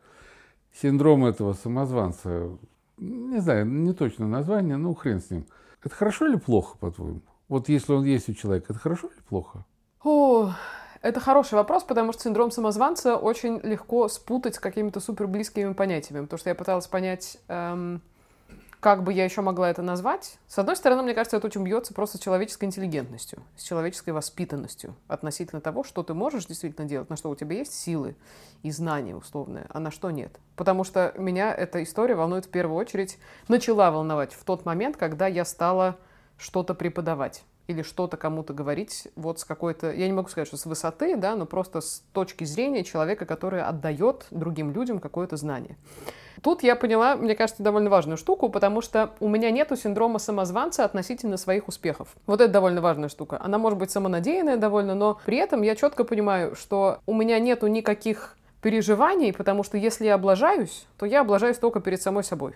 синдром 0.82 1.26
этого 1.26 1.54
самозванца, 1.54 2.50
не 2.98 3.40
знаю, 3.40 3.66
не 3.66 3.94
точно 3.94 4.28
название, 4.28 4.76
ну 4.78 4.94
хрен 4.94 5.22
с 5.22 5.30
ним, 5.30 5.46
это 5.84 5.96
хорошо 5.96 6.28
или 6.28 6.36
плохо, 6.36 6.78
по-твоему? 6.78 7.22
Вот 7.48 7.70
если 7.70 7.94
он 7.94 8.04
есть 8.04 8.30
у 8.30 8.34
человека, 8.34 8.68
это 8.70 8.80
хорошо 8.80 9.08
или 9.08 9.22
плохо? 9.28 9.66
О, 10.04 10.54
это 11.02 11.20
хороший 11.20 11.56
вопрос, 11.56 11.84
потому 11.84 12.14
что 12.14 12.24
синдром 12.24 12.52
самозванца 12.52 13.16
очень 13.16 13.60
легко 13.64 14.08
спутать 14.08 14.56
с 14.56 14.60
какими-то 14.60 15.00
супер 15.00 15.28
близкими 15.28 15.74
понятиями. 15.74 16.24
Потому 16.24 16.38
что 16.38 16.50
я 16.50 16.56
пыталась 16.56 16.86
понять, 16.88 17.38
эм, 17.48 18.02
как 18.80 19.04
бы 19.04 19.12
я 19.12 19.26
еще 19.26 19.42
могла 19.42 19.70
это 19.72 19.82
назвать. 19.82 20.38
С 20.48 20.60
одной 20.60 20.76
стороны, 20.76 21.02
мне 21.02 21.16
кажется, 21.16 21.38
это 21.38 21.48
очень 21.48 21.64
бьется 21.64 21.94
просто 21.94 22.18
с 22.18 22.22
человеческой 22.22 22.66
интеллигентностью, 22.66 23.42
с 23.58 23.64
человеческой 23.64 24.12
воспитанностью 24.12 24.96
относительно 25.08 25.60
того, 25.60 25.84
что 25.84 26.04
ты 26.04 26.14
можешь 26.14 26.46
действительно 26.46 26.88
делать, 26.88 27.10
на 27.10 27.16
что 27.16 27.30
у 27.30 27.36
тебя 27.36 27.58
есть 27.58 27.74
силы 27.74 28.16
и 28.62 28.70
знания 28.70 29.16
условные, 29.16 29.66
а 29.70 29.80
на 29.80 29.90
что 29.90 30.12
нет. 30.12 30.40
Потому 30.56 30.84
что 30.84 31.14
меня 31.18 31.54
эта 31.54 31.82
история 31.82 32.14
волнует 32.14 32.46
в 32.46 32.50
первую 32.50 32.78
очередь, 32.78 33.18
начала 33.48 33.90
волновать 33.90 34.34
в 34.34 34.44
тот 34.44 34.66
момент, 34.66 34.98
когда 34.98 35.26
я 35.26 35.46
стала 35.46 35.98
что-то 36.38 36.74
преподавать 36.76 37.44
или 37.67 37.82
что-то 37.82 38.17
кому-то 38.17 38.54
говорить 38.54 39.08
вот 39.15 39.39
с 39.39 39.45
какой-то, 39.45 39.91
я 39.91 40.08
не 40.08 40.13
могу 40.13 40.30
сказать, 40.30 40.47
что 40.47 40.58
с 40.58 40.65
высоты, 40.65 41.15
да, 41.15 41.36
но 41.36 41.45
просто 41.45 41.82
с 41.82 42.04
точки 42.13 42.43
зрения 42.43 42.84
человека, 42.84 43.26
который 43.26 43.62
отдает 43.62 44.28
другим 44.32 44.71
людям 44.71 45.00
какое-то 45.00 45.38
знание. 45.38 45.78
Тут 46.41 46.63
я 46.63 46.76
поняла, 46.76 47.15
мне 47.15 47.36
кажется, 47.36 47.62
довольно 47.62 47.89
важную 47.89 48.17
штуку, 48.17 48.50
потому 48.50 48.82
что 48.82 49.12
у 49.19 49.30
меня 49.30 49.52
нету 49.52 49.76
синдрома 49.76 50.17
самозванца 50.17 50.84
относительно 50.86 51.38
своих 51.38 51.67
успехов. 51.67 52.15
Вот 52.26 52.41
это 52.41 52.52
довольно 52.52 52.82
важная 52.82 53.10
штука. 53.10 53.39
Она 53.41 53.58
может 53.58 53.78
быть 53.78 53.91
самонадеянная 53.91 54.58
довольно, 54.58 54.95
но 54.95 55.19
при 55.26 55.38
этом 55.38 55.62
я 55.62 55.76
четко 55.76 56.04
понимаю, 56.04 56.56
что 56.56 57.00
у 57.06 57.13
меня 57.13 57.39
нету 57.39 57.67
никаких 57.67 58.38
переживаний, 58.62 59.34
потому 59.34 59.63
что 59.63 59.78
если 59.78 60.06
я 60.06 60.15
облажаюсь, 60.15 60.86
то 60.97 61.06
я 61.06 61.21
облажаюсь 61.21 61.58
только 61.58 61.80
перед 61.80 62.02
самой 62.02 62.24
собой. 62.24 62.56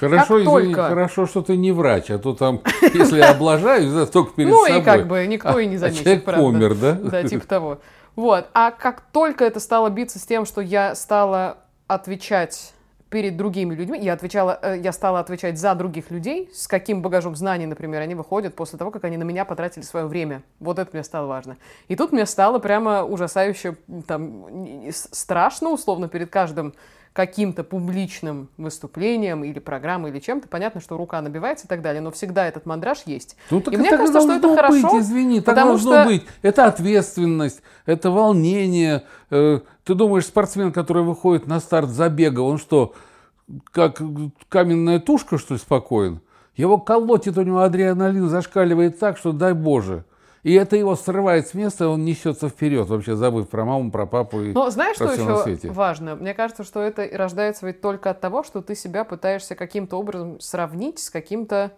Хорошо, 0.00 0.38
как 0.38 0.46
извини, 0.46 0.74
только... 0.74 0.88
хорошо, 0.88 1.26
что 1.26 1.42
ты 1.42 1.56
не 1.56 1.72
врач, 1.72 2.10
а 2.10 2.18
то 2.18 2.34
там, 2.34 2.60
если 2.94 3.20
облажаюсь, 3.20 3.92
да, 3.92 4.06
только 4.06 4.32
перед 4.34 4.50
ну 4.50 4.64
собой. 4.64 4.80
и 4.80 4.82
как 4.82 5.06
бы 5.06 5.26
никто 5.26 5.58
и 5.58 5.66
не 5.66 5.76
А 5.76 5.78
заметит, 5.78 6.02
человек 6.02 6.24
правда. 6.24 6.42
помер, 6.42 6.74
да? 6.74 6.92
Да, 6.92 7.22
типа 7.24 7.46
того. 7.46 7.78
Вот. 8.16 8.46
А 8.52 8.70
как 8.70 9.02
только 9.12 9.44
это 9.44 9.60
стало 9.60 9.88
биться 9.90 10.18
с 10.18 10.26
тем, 10.26 10.44
что 10.44 10.60
я 10.60 10.94
стала 10.94 11.58
отвечать 11.86 12.72
перед 13.12 13.36
другими 13.36 13.74
людьми, 13.74 13.98
я 14.00 14.14
отвечала, 14.14 14.58
э, 14.62 14.78
я 14.82 14.90
стала 14.90 15.20
отвечать 15.20 15.58
за 15.58 15.74
других 15.74 16.10
людей, 16.10 16.50
с 16.54 16.66
каким 16.66 17.02
багажом 17.02 17.36
знаний, 17.36 17.66
например, 17.66 18.00
они 18.00 18.14
выходят 18.14 18.54
после 18.54 18.78
того, 18.78 18.90
как 18.90 19.04
они 19.04 19.18
на 19.18 19.22
меня 19.22 19.44
потратили 19.44 19.82
свое 19.82 20.06
время. 20.06 20.42
Вот 20.60 20.78
это 20.78 20.90
мне 20.94 21.04
стало 21.04 21.26
важно. 21.26 21.58
И 21.88 21.96
тут 21.96 22.12
мне 22.12 22.24
стало 22.24 22.58
прямо 22.58 23.04
ужасающе 23.04 23.76
там 24.06 24.46
страшно, 24.90 25.70
условно, 25.70 26.08
перед 26.08 26.30
каждым 26.30 26.72
каким-то 27.12 27.62
публичным 27.62 28.48
выступлением 28.56 29.44
или 29.44 29.58
программой 29.58 30.10
или 30.10 30.18
чем-то. 30.18 30.48
Понятно, 30.48 30.80
что 30.80 30.96
рука 30.96 31.20
набивается 31.20 31.66
и 31.66 31.68
так 31.68 31.82
далее, 31.82 32.00
но 32.00 32.10
всегда 32.10 32.46
этот 32.46 32.64
мандраж 32.64 33.02
есть. 33.04 33.36
Ну, 33.50 33.60
так 33.60 33.74
И 33.74 33.76
мне 33.76 33.90
кажется, 33.90 34.20
что 34.20 34.32
это 34.32 34.54
хорошо, 34.54 34.92
быть, 34.92 35.02
извини, 35.02 35.40
так 35.40 35.54
потому 35.54 35.72
должно 35.72 35.92
что- 35.92 36.04
быть. 36.06 36.24
Это 36.40 36.64
ответственность, 36.66 37.62
это 37.86 38.10
волнение. 38.10 39.04
Э, 39.30 39.60
Ты 39.84 39.94
думаешь, 39.94 40.26
спортсмен, 40.26 40.72
который 40.72 41.02
выходит 41.02 41.46
на 41.48 41.58
старт 41.60 41.90
забега, 41.90 42.40
он 42.40 42.58
что, 42.58 42.94
как 43.72 44.00
каменная 44.48 45.00
тушка, 45.00 45.38
что 45.38 45.54
ли, 45.54 45.60
спокоен? 45.60 46.20
Его 46.56 46.78
колотит, 46.78 47.36
у 47.36 47.42
него 47.42 47.60
адреналин 47.62 48.28
зашкаливает 48.28 48.98
так, 48.98 49.18
что 49.18 49.32
дай 49.32 49.52
Боже. 49.54 50.04
И 50.42 50.54
это 50.54 50.76
его 50.76 50.96
срывает 50.96 51.46
с 51.46 51.54
места, 51.54 51.84
и 51.84 51.86
он 51.86 52.04
несется 52.04 52.48
вперед, 52.48 52.88
вообще 52.88 53.14
забыв 53.14 53.48
про 53.48 53.64
маму, 53.64 53.92
про 53.92 54.06
папу 54.06 54.42
и 54.42 54.52
Но 54.52 54.70
знаешь, 54.70 54.98
про 54.98 55.12
что 55.12 55.24
на 55.24 55.30
еще 55.32 55.42
свете. 55.44 55.70
важно? 55.70 56.16
Мне 56.16 56.34
кажется, 56.34 56.64
что 56.64 56.80
это 56.80 57.04
и 57.04 57.14
рождается 57.14 57.64
ведь 57.66 57.80
только 57.80 58.10
от 58.10 58.20
того, 58.20 58.42
что 58.42 58.60
ты 58.60 58.74
себя 58.74 59.04
пытаешься 59.04 59.54
каким-то 59.54 59.96
образом 59.96 60.40
сравнить 60.40 60.98
с 60.98 61.10
каким-то 61.10 61.72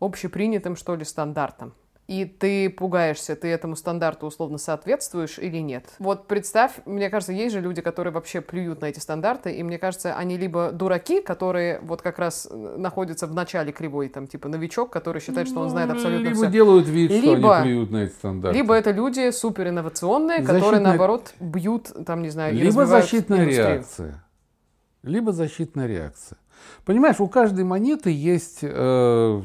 общепринятым, 0.00 0.74
что 0.74 0.96
ли, 0.96 1.04
стандартом. 1.04 1.72
И 2.10 2.24
ты 2.24 2.68
пугаешься, 2.68 3.36
ты 3.36 3.46
этому 3.46 3.76
стандарту 3.76 4.26
условно 4.26 4.58
соответствуешь 4.58 5.38
или 5.38 5.58
нет. 5.58 5.84
Вот 6.00 6.26
представь, 6.26 6.72
мне 6.84 7.08
кажется, 7.08 7.32
есть 7.32 7.54
же 7.54 7.60
люди, 7.60 7.82
которые 7.82 8.12
вообще 8.12 8.40
плюют 8.40 8.80
на 8.80 8.86
эти 8.86 8.98
стандарты, 8.98 9.52
и 9.52 9.62
мне 9.62 9.78
кажется, 9.78 10.16
они 10.16 10.36
либо 10.36 10.72
дураки, 10.72 11.20
которые 11.20 11.78
вот 11.82 12.02
как 12.02 12.18
раз 12.18 12.48
э, 12.50 12.74
находятся 12.78 13.28
в 13.28 13.32
начале 13.34 13.70
кривой, 13.70 14.08
там, 14.08 14.26
типа 14.26 14.48
новичок, 14.48 14.90
который 14.90 15.22
считает, 15.22 15.46
что 15.46 15.60
он 15.60 15.70
знает 15.70 15.88
абсолютно 15.88 16.24
Либо 16.24 16.34
все. 16.34 16.50
делают 16.50 16.88
вид, 16.88 17.12
что 17.12 17.20
Либо- 17.20 17.56
они 17.58 17.64
плюют 17.70 17.90
на 17.92 17.98
эти 17.98 18.12
стандарты. 18.12 18.58
Либо 18.58 18.74
это 18.74 18.90
люди 18.90 19.30
супер 19.30 19.68
инновационные, 19.68 20.42
которые, 20.42 20.80
наоборот, 20.80 21.32
бьют, 21.38 21.92
там, 22.04 22.22
не 22.22 22.30
знаю, 22.30 22.56
Либо 22.56 22.86
защитная 22.86 23.42
индустрию. 23.44 23.68
реакция. 23.68 24.24
Либо 25.04 25.30
защитная 25.30 25.86
реакция. 25.86 26.38
Понимаешь, 26.84 27.20
у 27.20 27.28
каждой 27.28 27.62
монеты 27.62 28.10
есть 28.10 28.58
э, 28.62 29.42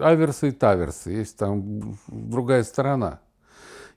аверсы 0.00 0.48
и 0.48 0.52
таверсы, 0.52 1.10
есть 1.10 1.36
там 1.36 1.98
другая 2.08 2.64
сторона. 2.64 3.20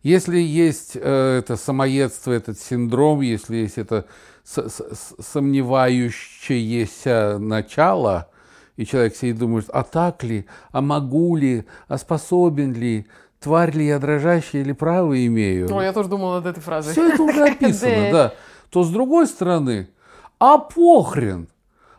Если 0.04 0.38
есть 0.38 0.96
э, 0.96 1.40
это 1.40 1.56
самоедство, 1.56 2.34
этот 2.34 2.60
синдром, 2.60 3.22
если 3.22 3.56
есть 3.58 3.78
это 3.78 4.06
сомневающееся 4.44 7.38
начало, 7.40 8.30
и 8.76 8.86
человек 8.86 9.16
сидит 9.16 9.38
и 9.38 9.40
думает, 9.40 9.70
а 9.72 9.84
так 9.84 10.22
ли, 10.24 10.46
а 10.72 10.82
могу 10.82 11.38
ли, 11.38 11.66
а 11.88 11.98
способен 11.98 12.74
ли, 12.74 13.08
тварь 13.40 13.72
ли 13.72 13.88
я 13.88 13.98
дрожащая 14.00 14.62
или 14.62 14.74
право 14.74 15.26
имею. 15.26 15.74
Ой, 15.74 15.86
я 15.86 15.94
тоже 15.94 16.10
думала 16.10 16.36
над 16.36 16.48
этой 16.48 16.62
фразой. 16.62 16.92
Все 16.92 17.14
это 17.14 17.24
уже 17.24 17.44
описано, 17.52 18.12
да. 18.12 18.34
То 18.70 18.84
с 18.84 18.90
другой 18.90 19.28
стороны, 19.28 19.88
а 20.40 20.58
похрен. 20.58 21.48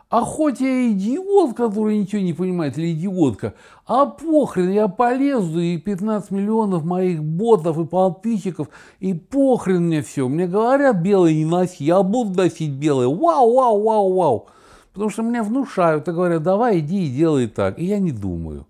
А 0.09 0.21
хоть 0.21 0.61
я 0.61 0.91
идиот, 0.91 1.55
который 1.55 1.97
ничего 1.97 2.21
не 2.21 2.33
понимает, 2.33 2.77
или 2.77 2.93
идиотка, 2.93 3.55
а 3.87 4.05
похрен, 4.05 4.69
я 4.69 4.87
полезу, 4.87 5.59
и 5.59 5.77
15 5.77 6.29
миллионов 6.29 6.83
моих 6.85 7.23
ботов 7.23 7.79
и 7.79 7.85
подписчиков, 7.85 8.69
и 8.99 9.13
похрен 9.15 9.87
мне 9.87 10.03
все. 10.03 10.27
Мне 10.27 10.47
говорят, 10.47 11.01
белый 11.01 11.35
не 11.35 11.45
носи, 11.45 11.85
я 11.85 12.03
буду 12.03 12.37
носить 12.37 12.71
белый. 12.71 13.07
Вау, 13.07 13.55
вау, 13.55 13.81
вау, 13.81 14.13
вау. 14.13 14.47
Потому 14.93 15.09
что 15.09 15.23
мне 15.23 15.41
внушают 15.41 16.07
и 16.07 16.11
говорят, 16.11 16.43
давай 16.43 16.79
иди 16.79 17.07
и 17.07 17.09
делай 17.09 17.47
так. 17.47 17.79
И 17.79 17.85
я 17.85 17.99
не 17.99 18.11
думаю. 18.11 18.67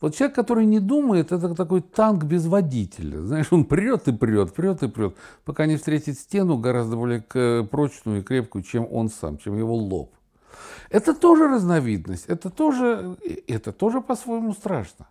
Вот 0.00 0.14
человек, 0.14 0.36
который 0.36 0.64
не 0.64 0.78
думает, 0.78 1.32
это 1.32 1.56
такой 1.56 1.80
танк 1.80 2.22
без 2.22 2.46
водителя. 2.46 3.20
Знаешь, 3.22 3.48
он 3.50 3.64
прет 3.64 4.06
и 4.06 4.12
прет, 4.12 4.54
прет 4.54 4.84
и 4.84 4.88
прет, 4.88 5.16
пока 5.44 5.66
не 5.66 5.76
встретит 5.76 6.18
стену 6.20 6.56
гораздо 6.56 6.96
более 6.96 7.20
к- 7.20 7.66
прочную 7.68 8.20
и 8.20 8.22
крепкую, 8.22 8.62
чем 8.62 8.86
он 8.90 9.08
сам, 9.08 9.38
чем 9.38 9.58
его 9.58 9.74
лоб. 9.74 10.12
Это 10.90 11.14
тоже 11.14 11.48
разновидность, 11.48 12.26
это 12.26 12.50
тоже, 12.50 13.16
это 13.46 13.72
тоже 13.72 14.00
по-своему 14.00 14.52
страшно. 14.52 15.08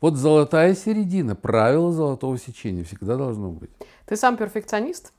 Вот 0.00 0.16
золотая 0.16 0.74
середина, 0.74 1.34
правило 1.34 1.92
золотого 1.92 2.38
сечения 2.38 2.84
всегда 2.84 3.16
должно 3.16 3.50
быть. 3.50 3.70
Ты 4.06 4.16
сам 4.16 4.36
перфекционист? 4.36 5.12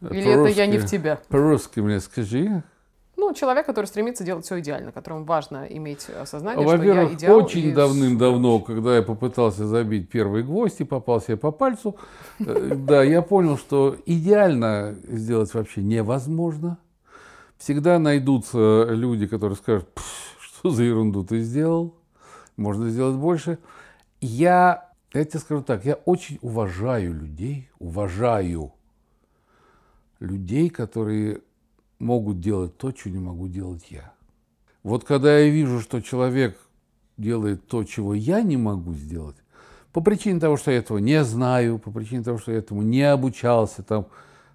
Или 0.00 0.30
это 0.30 0.48
я 0.48 0.66
не 0.66 0.78
в 0.78 0.86
тебя? 0.86 1.20
По-русски 1.28 1.80
мне 1.80 2.00
скажи. 2.00 2.62
Ну, 3.16 3.32
человек, 3.32 3.64
который 3.64 3.86
стремится 3.86 4.24
делать 4.24 4.44
все 4.44 4.58
идеально, 4.58 4.90
которому 4.90 5.24
важно 5.24 5.66
иметь 5.70 6.08
осознание, 6.10 6.66
что 6.66 6.82
я 6.82 7.12
идеал. 7.12 7.36
очень 7.36 7.68
и 7.68 7.72
давным-давно, 7.72 8.58
когда 8.58 8.96
я 8.96 9.02
попытался 9.02 9.66
забить 9.66 10.10
первый 10.10 10.42
гвоздь 10.42 10.80
и 10.80 10.84
попал 10.84 11.20
себе 11.20 11.36
по 11.36 11.52
пальцу, 11.52 11.96
э, 12.40 12.72
да, 12.74 13.04
я 13.04 13.22
понял, 13.22 13.56
что 13.56 13.96
идеально 14.04 14.96
сделать 15.04 15.54
вообще 15.54 15.82
невозможно. 15.82 16.78
Всегда 17.64 17.98
найдутся 17.98 18.88
люди, 18.90 19.26
которые 19.26 19.56
скажут, 19.56 19.88
«Пф, 19.94 20.36
что 20.38 20.68
за 20.68 20.82
ерунду 20.82 21.24
ты 21.24 21.40
сделал, 21.40 21.94
можно 22.58 22.90
сделать 22.90 23.16
больше. 23.16 23.56
Я, 24.20 24.90
я 25.14 25.24
тебе 25.24 25.40
скажу 25.40 25.62
так, 25.62 25.86
я 25.86 25.94
очень 25.94 26.38
уважаю 26.42 27.14
людей, 27.14 27.70
уважаю 27.78 28.74
людей, 30.20 30.68
которые 30.68 31.40
могут 31.98 32.38
делать 32.38 32.76
то, 32.76 32.90
что 32.94 33.08
не 33.08 33.18
могу 33.18 33.48
делать 33.48 33.86
я. 33.88 34.12
Вот 34.82 35.04
когда 35.04 35.38
я 35.38 35.48
вижу, 35.48 35.80
что 35.80 36.02
человек 36.02 36.58
делает 37.16 37.66
то, 37.66 37.82
чего 37.84 38.12
я 38.12 38.42
не 38.42 38.58
могу 38.58 38.92
сделать, 38.92 39.36
по 39.90 40.02
причине 40.02 40.38
того, 40.38 40.58
что 40.58 40.70
я 40.70 40.76
этого 40.80 40.98
не 40.98 41.24
знаю, 41.24 41.78
по 41.78 41.90
причине 41.90 42.24
того, 42.24 42.36
что 42.36 42.52
я 42.52 42.58
этому 42.58 42.82
не 42.82 43.10
обучался, 43.10 43.82
там, 43.82 44.08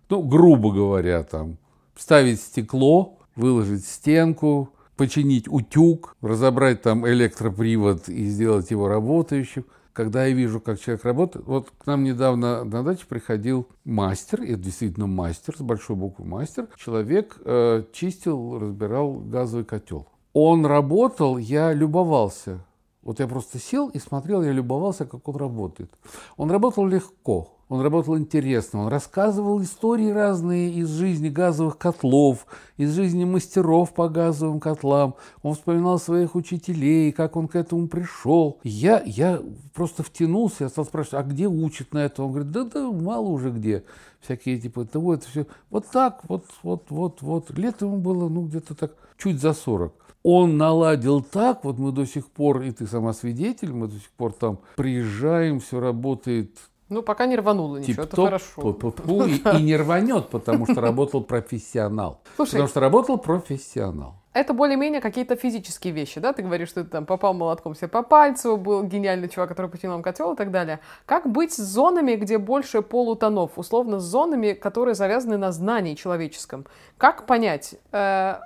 ну, 0.09 0.21
грубо 0.21 0.71
говоря, 0.71 1.23
там, 1.23 1.57
вставить 1.99 2.39
стекло, 2.39 3.19
выложить 3.35 3.85
стенку, 3.85 4.69
починить 4.95 5.47
утюг, 5.49 6.15
разобрать 6.21 6.81
там 6.81 7.05
электропривод 7.07 8.07
и 8.07 8.25
сделать 8.25 8.71
его 8.71 8.87
работающим. 8.87 9.65
Когда 9.91 10.25
я 10.25 10.33
вижу, 10.33 10.61
как 10.61 10.79
человек 10.79 11.03
работает, 11.03 11.45
вот 11.45 11.71
к 11.77 11.85
нам 11.85 12.05
недавно 12.05 12.63
на 12.63 12.83
даче 12.83 13.05
приходил 13.07 13.67
мастер, 13.83 14.41
это 14.41 14.55
действительно 14.55 15.07
мастер, 15.07 15.57
с 15.57 15.61
большой 15.61 15.97
буквы 15.97 16.25
мастер. 16.25 16.69
Человек 16.77 17.37
э, 17.43 17.83
чистил, 17.91 18.59
разбирал 18.59 19.15
газовый 19.15 19.65
котел. 19.65 20.07
Он 20.31 20.65
работал, 20.65 21.37
я 21.37 21.73
любовался. 21.73 22.63
Вот 23.01 23.19
я 23.19 23.27
просто 23.27 23.59
сел 23.59 23.89
и 23.89 23.99
смотрел, 23.99 24.41
я 24.41 24.53
любовался, 24.53 25.05
как 25.05 25.27
он 25.27 25.35
работает. 25.35 25.91
Он 26.37 26.49
работал 26.49 26.85
легко, 26.85 27.58
он 27.69 27.81
работал 27.81 28.17
интересно, 28.17 28.81
он 28.81 28.87
рассказывал 28.87 29.61
истории 29.61 30.09
разные 30.09 30.71
из 30.71 30.89
жизни 30.89 31.29
газовых 31.29 31.77
котлов, 31.77 32.47
из 32.77 32.95
жизни 32.95 33.25
мастеров 33.25 33.93
по 33.93 34.09
газовым 34.09 34.59
котлам. 34.59 35.13
Он 35.43 35.53
вспоминал 35.53 35.99
своих 35.99 36.33
учителей, 36.33 37.11
как 37.11 37.35
он 37.35 37.47
к 37.47 37.55
этому 37.55 37.87
пришел. 37.87 38.59
Я, 38.63 39.03
я 39.05 39.39
просто 39.75 40.01
втянулся, 40.01 40.63
я 40.63 40.69
стал 40.69 40.85
спрашивать, 40.85 41.23
а 41.23 41.29
где 41.29 41.47
учат 41.47 41.93
на 41.93 41.99
это? 41.99 42.23
Он 42.23 42.31
говорит, 42.31 42.51
да, 42.51 42.63
да, 42.63 42.91
мало 42.91 43.27
уже 43.27 43.51
где. 43.51 43.83
Всякие 44.19 44.59
типа 44.59 44.85
того, 44.85 45.13
это 45.13 45.27
все. 45.27 45.45
Вот 45.69 45.85
так, 45.91 46.21
вот, 46.27 46.45
вот, 46.63 46.85
вот, 46.89 47.21
вот. 47.21 47.51
Лет 47.51 47.81
ему 47.81 47.97
было, 47.97 48.29
ну, 48.29 48.47
где-то 48.47 48.73
так, 48.73 48.93
чуть 49.17 49.39
за 49.39 49.53
40 49.53 49.93
он 50.21 50.57
наладил 50.57 51.21
так, 51.21 51.63
вот 51.63 51.77
мы 51.77 51.93
до 51.93 52.05
сих 52.05 52.27
пор, 52.27 52.61
и 52.63 52.71
ты 52.71 52.87
сама 52.87 53.13
свидетель, 53.13 53.71
мы 53.71 53.87
до 53.87 53.95
сих 53.95 54.09
пор 54.11 54.33
там 54.33 54.59
приезжаем, 54.75 55.61
все 55.61 55.79
работает 55.79 56.57
Ну, 56.89 57.03
пока 57.03 57.27
не 57.27 57.35
рвануло 57.35 57.77
ничего, 57.77 58.03
это 58.03 58.15
хорошо. 58.15 58.77
и, 59.25 59.57
и 59.57 59.61
не 59.61 59.77
рванет, 59.77 60.29
потому 60.29 60.65
что 60.65 60.81
работал 60.81 61.21
профессионал. 61.23 62.21
Слушай, 62.35 62.51
Потому 62.51 62.67
что 62.67 62.79
работал 62.79 63.17
профессионал. 63.19 64.15
это 64.33 64.53
более-менее 64.53 64.99
какие-то 64.99 65.35
физические 65.35 65.93
вещи, 65.93 66.19
да? 66.19 66.33
Ты 66.33 66.41
говоришь, 66.41 66.69
что 66.69 66.83
ты 66.83 66.89
там 66.89 67.05
попал 67.05 67.33
молотком 67.35 67.75
себе 67.75 67.89
по 67.89 68.01
пальцу, 68.01 68.57
был 68.57 68.83
гениальный 68.83 69.29
чувак, 69.29 69.49
который 69.49 69.69
починил 69.69 70.01
котел 70.01 70.33
и 70.33 70.35
так 70.35 70.49
далее. 70.49 70.79
Как 71.05 71.29
быть 71.29 71.53
с 71.53 71.57
зонами, 71.57 72.15
где 72.15 72.39
больше 72.39 72.81
полутонов? 72.81 73.51
Условно, 73.57 73.99
с 73.99 74.03
зонами, 74.03 74.53
которые 74.53 74.95
завязаны 74.95 75.37
на 75.37 75.51
знании 75.51 75.93
человеческом. 75.93 76.65
Как 76.97 77.27
понять, 77.27 77.75
э, 77.91 78.39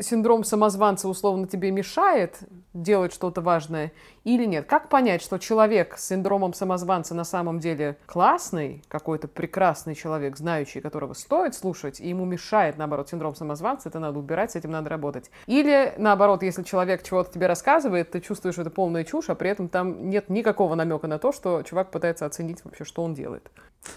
синдром 0.00 0.44
самозванца 0.44 1.08
условно 1.08 1.46
тебе 1.46 1.70
мешает 1.70 2.38
делать 2.74 3.12
что-то 3.12 3.40
важное 3.40 3.92
или 4.24 4.44
нет? 4.44 4.66
Как 4.66 4.88
понять, 4.88 5.22
что 5.22 5.38
человек 5.38 5.96
с 5.96 6.08
синдромом 6.08 6.52
самозванца 6.52 7.14
на 7.14 7.24
самом 7.24 7.58
деле 7.58 7.96
классный, 8.06 8.82
какой-то 8.88 9.28
прекрасный 9.28 9.94
человек, 9.94 10.36
знающий, 10.36 10.80
которого 10.80 11.14
стоит 11.14 11.54
слушать, 11.54 12.00
и 12.00 12.08
ему 12.08 12.24
мешает, 12.24 12.76
наоборот, 12.76 13.08
синдром 13.08 13.34
самозванца, 13.34 13.88
это 13.88 13.98
надо 13.98 14.18
убирать, 14.18 14.52
с 14.52 14.56
этим 14.56 14.70
надо 14.70 14.90
работать. 14.90 15.30
Или, 15.46 15.94
наоборот, 15.96 16.42
если 16.42 16.62
человек 16.62 17.02
чего-то 17.02 17.32
тебе 17.32 17.46
рассказывает, 17.46 18.10
ты 18.10 18.20
чувствуешь, 18.20 18.54
что 18.54 18.62
это 18.62 18.70
полная 18.70 19.04
чушь, 19.04 19.30
а 19.30 19.34
при 19.34 19.50
этом 19.50 19.68
там 19.68 20.10
нет 20.10 20.28
никакого 20.28 20.74
намека 20.74 21.06
на 21.06 21.18
то, 21.18 21.32
что 21.32 21.62
чувак 21.62 21.90
пытается 21.90 22.26
оценить 22.26 22.64
вообще, 22.64 22.84
что 22.84 23.02
он 23.02 23.14
делает. 23.14 23.50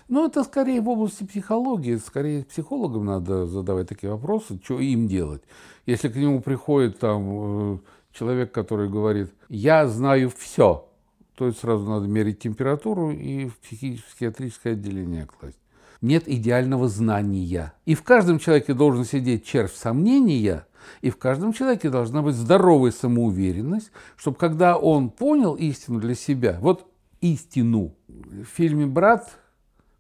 Ну, 0.08 0.26
это 0.26 0.44
скорее 0.44 0.82
в 0.82 0.90
области 0.90 1.26
психологии. 1.26 1.98
Скорее 1.98 2.46
психологам 2.46 3.06
надо 3.06 3.46
задавать 3.46 3.90
такие 3.90 4.12
вопросы, 4.12 4.60
что 4.64 4.80
им 4.80 5.08
делать. 5.08 5.44
Если 5.86 6.08
к 6.08 6.16
нему 6.16 6.42
приходит 6.42 7.00
там 7.00 7.76
э, 7.76 7.78
человек, 8.14 8.52
который 8.52 8.90
говорит, 8.90 9.34
я 9.50 9.88
знаю 9.88 10.32
все, 10.36 10.88
то 11.36 11.48
есть 11.48 11.60
сразу 11.60 11.90
надо 11.90 12.08
мерить 12.08 12.40
температуру 12.40 13.12
и 13.12 13.48
в 13.48 13.58
психиатрическое 13.58 14.74
отделение 14.74 15.26
класть. 15.26 15.58
Нет 16.02 16.28
идеального 16.28 16.88
знания. 16.88 17.74
И 17.86 17.96
в 17.96 18.04
каждом 18.04 18.40
человеке 18.40 18.74
должен 18.74 19.06
сидеть 19.06 19.46
червь 19.46 19.74
сомнения, 19.74 20.68
и 21.02 21.10
в 21.10 21.18
каждом 21.18 21.54
человеке 21.54 21.90
должна 21.90 22.22
быть 22.22 22.36
здоровая 22.36 22.92
самоуверенность, 22.92 23.92
чтобы 24.18 24.38
когда 24.38 24.78
он 24.78 25.10
понял 25.10 25.56
истину 25.56 26.00
для 26.00 26.14
себя, 26.14 26.58
вот 26.62 26.86
истину. 27.22 27.96
В 28.08 28.44
фильме 28.44 28.86
«Брат» 28.86 29.40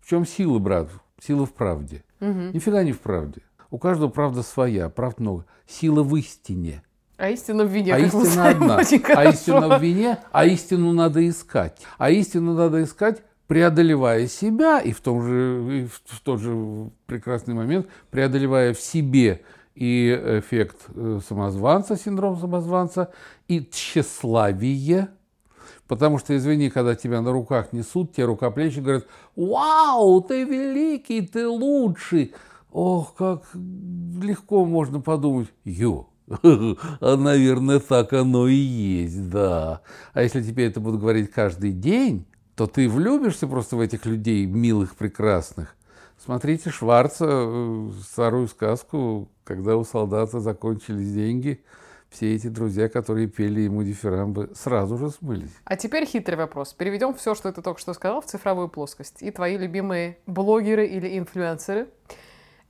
в 0.03 0.09
чем 0.09 0.25
сила, 0.25 0.59
брат? 0.59 0.89
Сила 1.17 1.45
в 1.45 1.53
правде. 1.53 2.03
Угу. 2.19 2.51
Нифига 2.53 2.83
не 2.83 2.91
в 2.91 2.99
правде. 2.99 3.41
У 3.71 3.77
каждого 3.77 4.09
правда 4.09 4.43
своя, 4.43 4.89
правд 4.89 5.21
много. 5.21 5.45
Сила 5.65 6.03
в 6.03 6.13
истине. 6.17 6.83
А 7.17 7.29
истина 7.29 7.63
в 7.63 7.67
вине. 7.67 7.93
А 7.93 7.99
истина 7.99 8.49
одна. 8.49 8.77
А 8.77 9.25
истина 9.29 9.77
в 9.77 9.81
вине, 9.81 10.17
а 10.31 10.45
истину 10.45 10.93
надо 10.93 11.27
искать. 11.27 11.79
А 11.97 12.09
истину 12.09 12.53
надо 12.53 12.83
искать, 12.83 13.21
преодолевая 13.47 14.27
себя, 14.27 14.79
и 14.79 14.91
в, 14.91 15.01
том 15.01 15.21
же, 15.21 15.87
в 16.07 16.19
тот 16.21 16.39
же 16.39 16.89
прекрасный 17.05 17.53
момент 17.53 17.87
преодолевая 18.09 18.73
в 18.73 18.79
себе 18.79 19.43
и 19.75 20.09
эффект 20.39 20.77
э, 20.95 21.19
самозванца, 21.27 21.95
синдром 21.97 22.39
самозванца, 22.39 23.11
и 23.47 23.67
тщеславие, 23.69 25.09
потому 25.87 26.19
что, 26.19 26.35
извини, 26.35 26.69
когда 26.69 26.95
тебя 26.95 27.21
на 27.21 27.31
руках 27.31 27.73
несут, 27.73 28.13
те 28.13 28.25
рукоплещи 28.25 28.79
говорят, 28.79 29.05
вау, 29.35 30.21
ты 30.21 30.43
великий, 30.43 31.21
ты 31.21 31.47
лучший. 31.47 32.33
Ох, 32.71 33.15
как 33.15 33.43
легко 33.53 34.65
можно 34.65 34.99
подумать, 34.99 35.49
ё, 35.63 36.07
а, 36.29 37.17
наверное, 37.17 37.79
так 37.79 38.13
оно 38.13 38.47
и 38.47 38.55
есть, 38.55 39.29
да. 39.29 39.81
А 40.13 40.23
если 40.23 40.41
тебе 40.41 40.67
это 40.67 40.79
будут 40.79 41.01
говорить 41.01 41.31
каждый 41.31 41.71
день, 41.71 42.25
то 42.55 42.67
ты 42.67 42.87
влюбишься 42.87 43.47
просто 43.47 43.75
в 43.75 43.81
этих 43.81 44.05
людей, 44.05 44.45
милых, 44.45 44.95
прекрасных. 44.95 45.75
Смотрите 46.23 46.69
Шварца, 46.69 47.25
э, 47.27 47.89
старую 48.07 48.47
сказку, 48.47 49.29
когда 49.43 49.75
у 49.75 49.83
солдата 49.83 50.39
закончились 50.39 51.11
деньги, 51.11 51.63
все 52.09 52.35
эти 52.35 52.47
друзья, 52.47 52.87
которые 52.87 53.27
пели 53.27 53.61
ему 53.61 53.83
дифирамбы, 53.83 54.51
сразу 54.53 54.97
же 54.97 55.09
смылись. 55.09 55.51
А 55.65 55.75
теперь 55.75 56.05
хитрый 56.05 56.37
вопрос. 56.37 56.73
Переведем 56.73 57.15
все, 57.15 57.33
что 57.33 57.51
ты 57.51 57.61
только 57.61 57.81
что 57.81 57.93
сказал, 57.93 58.21
в 58.21 58.25
цифровую 58.25 58.69
плоскость. 58.69 59.23
И 59.23 59.31
твои 59.31 59.57
любимые 59.57 60.19
блогеры 60.27 60.85
или 60.85 61.17
инфлюенсеры– 61.17 61.87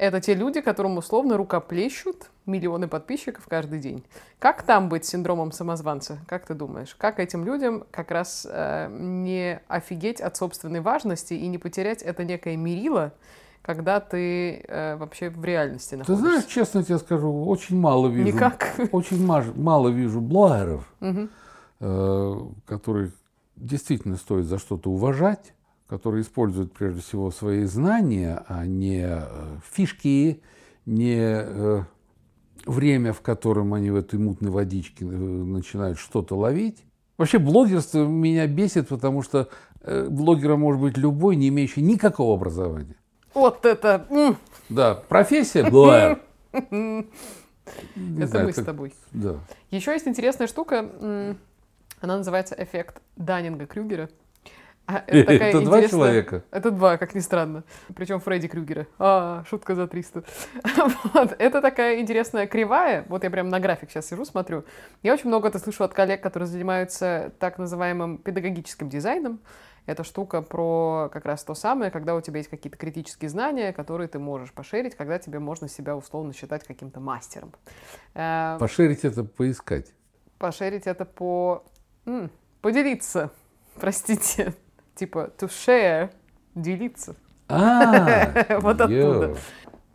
это 0.03 0.19
те 0.19 0.33
люди, 0.33 0.59
которым 0.59 0.97
условно 0.97 1.37
рукоплещут 1.37 2.29
миллионы 2.45 2.89
подписчиков 2.89 3.45
каждый 3.47 3.79
день. 3.79 4.03
Как 4.37 4.63
там 4.63 4.89
быть 4.89 5.05
синдромом 5.05 5.53
самозванца? 5.53 6.19
Как 6.27 6.45
ты 6.45 6.53
думаешь? 6.53 6.93
Как 6.95 7.19
этим 7.21 7.45
людям 7.45 7.85
как 7.89 8.11
раз 8.11 8.45
э, 8.49 8.89
не 8.91 9.61
офигеть 9.69 10.19
от 10.19 10.35
собственной 10.35 10.81
важности 10.81 11.33
и 11.33 11.47
не 11.47 11.57
потерять 11.57 12.01
это 12.01 12.25
некое 12.25 12.57
мерило, 12.57 13.13
когда 13.61 14.01
ты 14.01 14.65
э, 14.67 14.97
вообще 14.97 15.29
в 15.29 15.43
реальности 15.45 15.95
находишься? 15.95 16.21
Ты 16.21 16.29
знаешь, 16.29 16.45
честно 16.47 16.83
тебе 16.83 16.97
скажу, 16.97 17.45
очень 17.45 17.79
мало 17.79 18.09
вижу. 18.09 18.27
Никак. 18.27 18.75
Очень 18.91 19.25
мало 19.25 19.87
вижу 19.87 20.19
блогеров, 20.19 20.85
э, 21.79 22.39
которые 22.65 23.13
действительно 23.55 24.17
стоит 24.17 24.47
за 24.47 24.57
что-то 24.59 24.91
уважать 24.91 25.53
которые 25.93 26.23
используют 26.23 26.73
прежде 26.73 27.01
всего 27.01 27.29
свои 27.29 27.65
знания, 27.65 28.43
а 28.47 28.65
не 28.65 29.05
э, 29.05 29.59
фишки, 29.71 30.41
не 30.87 31.17
э, 31.19 31.83
время, 32.65 33.13
в 33.13 33.21
котором 33.21 33.75
они 33.75 33.91
в 33.91 33.95
этой 33.95 34.17
мутной 34.17 34.49
водичке 34.49 35.05
э, 35.05 35.07
начинают 35.07 35.99
что-то 35.99 36.35
ловить. 36.35 36.83
Вообще 37.19 37.37
блогерство 37.37 38.07
меня 38.07 38.47
бесит, 38.47 38.87
потому 38.87 39.21
что 39.21 39.49
блогером 39.85 40.61
может 40.61 40.81
быть 40.81 40.97
любой, 40.97 41.35
не 41.35 41.49
имеющий 41.49 41.83
никакого 41.83 42.37
образования. 42.37 42.95
Вот 43.35 43.63
это... 43.63 44.07
Да, 44.69 44.95
профессия 44.95 45.69
блогер. 45.69 46.21
Это 46.53 47.05
мы 48.43 48.51
с 48.51 48.63
тобой. 48.63 48.95
Да. 49.11 49.35
Еще 49.69 49.91
есть 49.91 50.07
интересная 50.07 50.47
штука, 50.47 50.89
она 52.01 52.17
называется 52.17 52.55
эффект 52.57 52.99
Даннинга-Крюгера. 53.15 54.09
А, 54.85 55.03
это, 55.07 55.31
это 55.31 55.61
два 55.61 55.87
человека? 55.87 56.43
Это 56.51 56.69
два, 56.71 56.97
как 56.97 57.15
ни 57.15 57.19
странно. 57.19 57.63
Причем 57.95 58.19
Фредди 58.19 58.47
Крюгера. 58.49 58.85
А, 58.99 59.43
шутка 59.47 59.75
за 59.75 59.87
300. 59.87 60.23
вот. 61.13 61.35
Это 61.39 61.61
такая 61.61 62.01
интересная 62.01 62.47
кривая. 62.47 63.05
Вот 63.07 63.23
я 63.23 63.29
прям 63.29 63.49
на 63.49 63.59
график 63.61 63.89
сейчас 63.91 64.07
сижу, 64.07 64.25
смотрю. 64.25 64.65
Я 65.01 65.13
очень 65.13 65.29
много 65.29 65.47
это 65.47 65.59
слышу 65.59 65.83
от 65.85 65.93
коллег, 65.93 66.21
которые 66.21 66.47
занимаются 66.47 67.31
так 67.39 67.57
называемым 67.57 68.17
педагогическим 68.17 68.89
дизайном. 68.89 69.39
Это 69.85 70.03
штука 70.03 70.41
про 70.41 71.09
как 71.11 71.25
раз 71.25 71.43
то 71.43 71.55
самое, 71.55 71.91
когда 71.91 72.15
у 72.15 72.21
тебя 72.21 72.37
есть 72.37 72.49
какие-то 72.49 72.77
критические 72.77 73.29
знания, 73.29 73.73
которые 73.73 74.07
ты 74.07 74.17
можешь 74.17 74.53
пошерить, 74.53 74.95
когда 74.95 75.19
тебе 75.19 75.39
можно 75.39 75.67
себя 75.67 75.95
условно 75.95 76.33
считать 76.33 76.63
каким-то 76.65 76.99
мастером. 77.01 77.53
Э, 78.13 78.57
пошерить 78.59 79.03
это 79.03 79.23
поискать. 79.23 79.93
Пошерить 80.37 80.87
это 80.87 81.03
по... 81.03 81.65
М, 82.05 82.31
поделиться, 82.61 83.31
простите. 83.79 84.53
Типа 84.95 85.31
to 85.39 85.47
share, 85.47 86.09
делиться. 86.55 87.15
А, 87.47 88.59
вот 88.59 88.81
оттуда. 88.81 89.35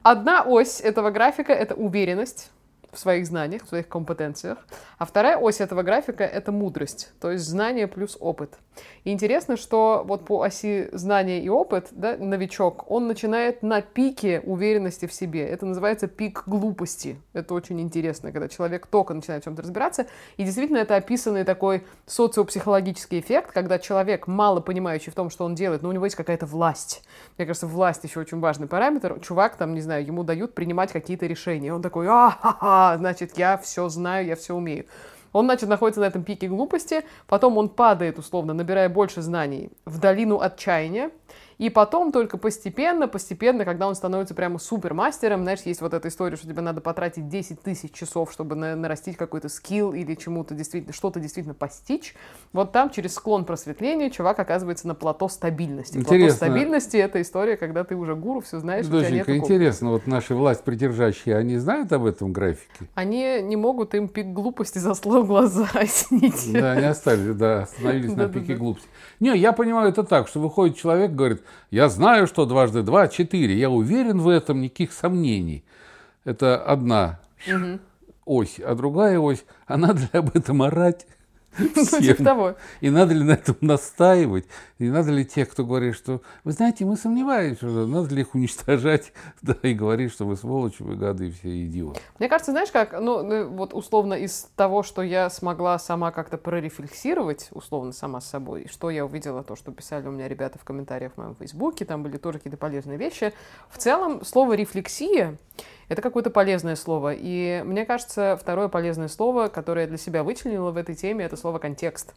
Одна 0.03 0.43
ось 0.43 0.81
этого 0.81 1.11
графика— 1.11 1.53
это 1.55 1.75
уверенность 1.75 2.51
в 2.93 2.99
своих 2.99 3.27
знаниях, 3.27 3.65
в 3.65 3.69
своих 3.69 3.89
компетенциях. 3.89 4.59
А 4.99 5.05
вторая 5.05 5.37
ось 5.37 5.61
этого 5.61 5.83
графика— 5.83 6.25
это 6.25 6.53
мудрость, 6.53 7.13
то 7.21 7.31
есть 7.31 7.45
знание 7.45 7.87
плюс 7.87 8.17
опыт. 8.19 8.59
И 9.05 9.11
интересно, 9.11 9.57
что 9.57 10.05
вот 10.07 10.25
по 10.25 10.43
оси 10.43 10.89
знания 10.93 11.43
и 11.43 11.49
опыт, 11.49 11.89
да, 11.91 12.17
новичок, 12.17 12.91
он 12.91 13.09
начинает 13.09 13.63
на 13.63 13.81
пике 13.81 14.41
уверенности 14.45 15.07
в 15.07 15.13
себе. 15.13 15.47
Это 15.49 15.67
называется 15.67 16.07
пик 16.07 16.45
глупости. 16.47 17.21
Это 17.33 17.55
очень 17.55 17.81
интересно, 17.81 18.31
когда 18.31 18.49
человек 18.49 18.87
только 18.87 19.15
начинает 19.15 19.43
в 19.43 19.45
чем-то 19.47 19.63
разбираться. 19.63 20.07
И 20.37 20.45
действительно, 20.45 20.79
это 20.79 20.95
описанный 20.95 21.45
такой 21.45 21.85
социопсихологический 22.07 23.19
эффект, 23.19 23.53
когда 23.53 23.79
человек, 23.79 24.27
мало 24.27 24.61
понимающий 24.61 25.11
в 25.11 25.15
том, 25.15 25.31
что 25.31 25.45
он 25.45 25.55
делает, 25.55 25.83
но 25.83 25.89
у 25.89 25.93
него 25.93 26.05
есть 26.05 26.17
какая-то 26.17 26.47
власть. 26.47 27.03
Мне 27.37 27.47
кажется, 27.47 27.67
власть 27.67 28.05
еще 28.05 28.21
очень 28.21 28.39
важный 28.39 28.69
параметр. 28.69 29.19
Чувак 29.21 29.57
там, 29.57 29.75
не 29.75 29.81
знаю, 29.81 30.07
ему 30.07 30.23
дают 30.23 30.55
принимать 30.55 30.93
какие-то 30.93 31.27
решения. 31.27 31.75
Он 31.75 31.83
такой, 31.83 32.07
а-ха-ха, 32.09 32.78
значит, 32.97 33.39
я 33.39 33.57
все 33.57 33.89
знаю, 33.89 34.27
я 34.27 34.37
все 34.37 34.55
умею. 34.55 34.87
Он, 35.33 35.45
значит, 35.45 35.69
находится 35.69 36.01
на 36.01 36.07
этом 36.07 36.25
пике 36.25 36.49
глупости, 36.49 37.05
потом 37.27 37.59
он 37.59 37.69
падает, 37.69 38.19
условно, 38.19 38.55
набирая 38.55 38.89
больше 38.89 39.23
знаний, 39.23 39.71
в 39.85 39.99
долину 39.99 40.41
отчаяния, 40.41 41.11
и 41.59 41.71
потом 41.71 42.13
только 42.13 42.39
постепенно, 42.39 43.09
постепенно, 43.09 43.65
когда 43.65 43.89
он 43.89 43.97
становится 43.97 44.35
прямо 44.35 44.59
супермастером, 44.59 45.43
знаешь, 45.43 45.61
есть 45.65 45.81
вот 45.81 45.93
эта 45.93 46.07
история, 46.09 46.37
что 46.37 46.47
тебе 46.47 46.61
надо 46.61 46.81
потратить 46.81 47.29
10 47.29 47.61
тысяч 47.61 47.93
часов, 47.93 48.33
чтобы 48.33 48.55
на, 48.55 48.77
нарастить 48.77 49.17
какой-то 49.17 49.49
скилл 49.49 49.93
или 49.93 50.15
чему-то 50.15 50.55
действительно, 50.55 50.93
что-то 50.93 51.19
действительно 51.19 51.55
постичь. 51.55 52.15
Вот 52.53 52.71
там 52.71 52.91
через 52.91 53.15
склон 53.15 53.45
просветления 53.45 54.09
чувак 54.11 54.39
оказывается 54.39 54.87
на 54.87 54.95
плато 54.95 55.29
стабильности. 55.29 55.97
Интересно. 55.97 56.19
Плато 56.19 56.37
стабильности— 56.37 56.97
это 56.99 57.21
история, 57.21 57.57
когда 57.57 57.83
ты 57.83 57.97
уже 57.97 58.15
гуру, 58.15 58.41
все 58.41 58.61
знаешь, 58.61 58.87
нет 58.87 59.29
интересно, 59.29 59.91
вот 59.91 60.07
наши 60.07 60.35
власть 60.35 60.63
придержащие, 60.63 61.37
они 61.37 61.57
знают 61.59 61.93
об 61.93 62.07
этом 62.07 62.33
графике? 62.33 62.87
Они 62.95 63.41
не 63.43 63.57
могут, 63.57 63.95
им 63.95 64.09
пик 64.09 64.29
глупости 64.29 64.79
заслал 64.79 65.25
глаза, 65.25 65.69
извините. 65.75 66.53
Да, 66.53 66.73
они 66.73 66.85
оставили, 66.85 67.33
да, 67.33 67.63
остановились 67.63 68.13
на 68.17 68.29
пике 68.29 68.55
глупости. 68.55 68.89
Не, 69.21 69.37
я 69.37 69.53
понимаю 69.53 69.89
это 69.89 70.05
так, 70.05 70.29
что 70.29 70.41
выходит 70.41 70.77
человек, 70.77 71.11
говорит, 71.13 71.43
я 71.71 71.89
знаю, 71.89 72.27
что 72.27 72.47
дважды 72.47 72.83
два– 72.83 73.09
четыре, 73.09 73.59
я 73.59 73.69
уверен 73.69 74.21
в 74.21 74.29
этом, 74.29 74.61
никаких 74.61 74.93
сомнений. 74.93 75.65
Это 76.25 76.63
одна 76.63 77.19
ось, 78.25 78.61
а 78.61 78.75
другая 78.75 79.19
ось, 79.19 79.45
а 79.67 79.77
надо 79.77 80.01
ли 80.01 80.09
об 80.13 80.37
этом 80.37 80.63
орать? 80.63 81.07
Ну, 81.59 82.01
типа 82.01 82.23
того. 82.23 82.55
И 82.81 82.91
надо 82.91 83.15
ли 83.15 83.25
на 83.25 83.33
этом 83.33 83.57
настаивать? 83.61 84.47
И 84.79 84.89
надо 84.89 85.11
ли 85.11 85.25
тех, 85.25 85.49
кто 85.49 85.65
говорит, 85.65 85.95
что, 85.95 86.23
вы 86.45 86.53
знаете, 86.53 86.85
мы 86.85 86.97
сомневаемся, 86.97 87.69
что 87.69 87.87
надо 87.87 88.15
ли 88.15 88.23
их 88.23 88.35
уничтожать, 88.35 89.13
да, 89.43 89.55
и 89.63 89.75
говорить, 89.75 90.13
что 90.13 90.25
вы 90.25 90.37
сволочи, 90.37 90.83
вы 90.83 90.97
гады, 90.97 91.31
все 91.31 91.67
идиоты. 91.67 92.01
Мне 92.19 92.29
кажется, 92.29 92.53
знаешь 92.53 92.71
как, 92.71 92.93
ну, 92.93 93.23
ну, 93.23 93.49
вот 93.49 93.75
условно 93.75 94.15
из 94.15 94.49
того, 94.57 94.83
что 94.83 95.03
я 95.03 95.31
смогла 95.31 95.79
сама 95.79 96.13
как-то 96.13 96.39
прорефлексировать, 96.39 97.49
условно 97.53 97.93
сама 97.93 98.21
с 98.21 98.29
собой, 98.29 98.69
что 98.71 98.91
я 98.91 99.05
увидела, 99.05 99.43
то, 99.43 99.57
что 99.57 99.73
писали 99.73 100.07
у 100.07 100.13
меня 100.13 100.29
ребята 100.29 100.59
в 100.59 100.65
комментариях 100.65 101.13
в 101.15 101.19
моем 101.19 101.35
фейсбуке, 101.35 101.85
там 101.85 102.03
были 102.03 102.19
тоже 102.19 102.39
какие-то 102.39 102.59
полезные 102.59 102.99
вещи. 102.99 103.33
В 103.71 103.79
целом, 103.79 104.25
слово 104.25 104.55
«рефлексия» 104.55 105.37
Это 105.89 106.03
какое-то 106.03 106.31
полезное 106.31 106.77
слово. 106.77 107.15
И 107.15 107.63
мне 107.65 107.87
кажется, 107.87 108.39
второе 108.41 108.69
полезное 108.69 109.09
слово, 109.09 109.49
которое 109.49 109.83
я 109.83 109.89
для 109.89 109.99
себя 109.99 110.23
вычленила 110.23 110.71
в 110.71 110.77
этой 110.77 110.95
теме, 110.95 111.25
это 111.25 111.37
слово 111.37 111.59
«контекст» 111.59 112.15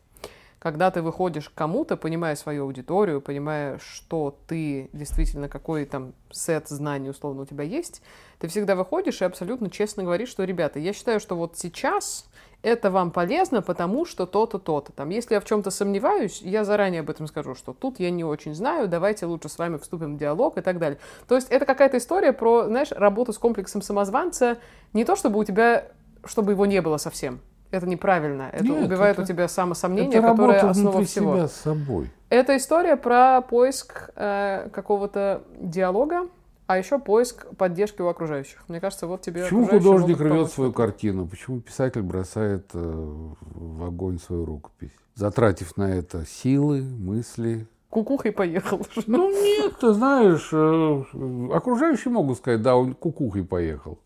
когда 0.62 0.92
ты 0.92 1.02
выходишь 1.02 1.50
к 1.50 1.56
кому-то, 1.56 1.98
понимая 1.98 2.36
свою 2.36 2.66
аудиторию, 2.66 3.20
понимая, 3.20 3.80
что 3.80 4.38
ты 4.46 4.92
действительно, 4.94 5.50
какой 5.50 5.86
там 5.86 6.14
сет 6.30 6.68
знаний 6.68 7.10
условно 7.10 7.42
у 7.42 7.46
тебя 7.48 7.64
есть, 7.64 8.04
ты 8.38 8.48
всегда 8.48 8.76
выходишь 8.76 9.24
и 9.24 9.26
абсолютно 9.26 9.72
честно 9.72 10.04
говоришь, 10.04 10.30
что, 10.30 10.44
ребята, 10.44 10.78
я 10.78 10.94
считаю, 10.94 11.20
что 11.20 11.36
вот 11.36 11.58
сейчас 11.58 12.30
это 12.64 12.92
вам 12.92 13.12
полезно, 13.12 13.62
потому 13.62 14.06
что 14.06 14.26
то-то, 14.26 14.60
то-то. 14.60 14.92
Там, 14.92 15.10
если 15.10 15.34
я 15.34 15.40
в 15.40 15.46
чем-то 15.46 15.72
сомневаюсь, 15.72 16.42
я 16.42 16.64
заранее 16.64 17.02
об 17.02 17.10
этом 17.10 17.28
скажу, 17.28 17.56
что 17.56 17.74
тут 17.74 18.00
я 18.00 18.12
не 18.12 18.24
очень 18.24 18.54
знаю, 18.54 18.88
давайте 18.88 19.26
лучше 19.26 19.50
с 19.50 19.58
вами 19.58 19.78
вступим 19.78 20.16
в 20.16 20.20
диалог 20.20 20.58
и 20.58 20.62
так 20.62 20.78
далее. 20.78 21.00
То 21.28 21.36
есть 21.36 21.50
это 21.50 21.66
какая-то 21.66 21.98
история 21.98 22.34
про, 22.34 22.66
знаешь, 22.66 22.92
работу 22.92 23.34
с 23.34 23.38
комплексом 23.38 23.82
самозванца, 23.82 24.58
не 24.94 25.06
то 25.06 25.16
чтобы 25.16 25.40
у 25.40 25.44
тебя, 25.44 25.86
чтобы 26.26 26.52
его 26.52 26.66
не 26.66 26.82
было 26.82 26.98
совсем, 26.98 27.40
это 27.72 27.88
неправильно. 27.88 28.50
Это 28.52 28.66
Нет, 28.66 28.86
убивает 28.86 29.14
это, 29.14 29.24
у 29.24 29.26
тебя 29.26 29.48
самосомнение, 29.48 30.20
это 30.20 30.28
которое 30.28 30.60
основа 30.60 31.04
всего. 31.04 31.36
Себя 31.36 31.48
с 31.48 31.54
собой. 31.54 32.12
Это 32.30 32.56
история 32.58 32.96
про 32.96 33.42
поиск 33.42 34.12
э, 34.16 34.70
какого-то 34.72 35.42
диалога, 35.60 36.28
а 36.72 36.78
еще 36.78 37.00
поиск 37.00 37.46
поддержки 37.58 38.02
у 38.02 38.08
окружающих. 38.08 38.64
Мне 38.70 38.80
кажется, 38.80 39.06
вот 39.06 39.22
тебе. 39.22 39.44
Почему 39.44 39.68
художник 39.68 40.22
рвет 40.22 40.52
свою 40.52 40.72
картину? 40.72 41.28
Почему 41.28 41.60
писатель 41.60 42.02
бросает 42.02 42.70
э, 42.74 42.80
в 42.80 43.84
огонь 43.84 44.20
свою 44.20 44.46
рукопись, 44.46 44.92
затратив 45.14 45.76
на 45.76 45.94
это 45.94 46.26
силы, 46.26 46.82
мысли? 46.82 47.68
Кукухой 47.90 48.32
поехал. 48.32 48.86
Ну 49.06 49.32
нет, 49.32 49.74
ты 49.82 49.92
знаешь, 49.92 50.50
э, 50.54 51.54
окружающие 51.54 52.12
могут 52.12 52.38
сказать, 52.38 52.62
да, 52.62 52.78
он 52.78 52.94
кукухой 52.94 53.44
поехал 53.44 54.00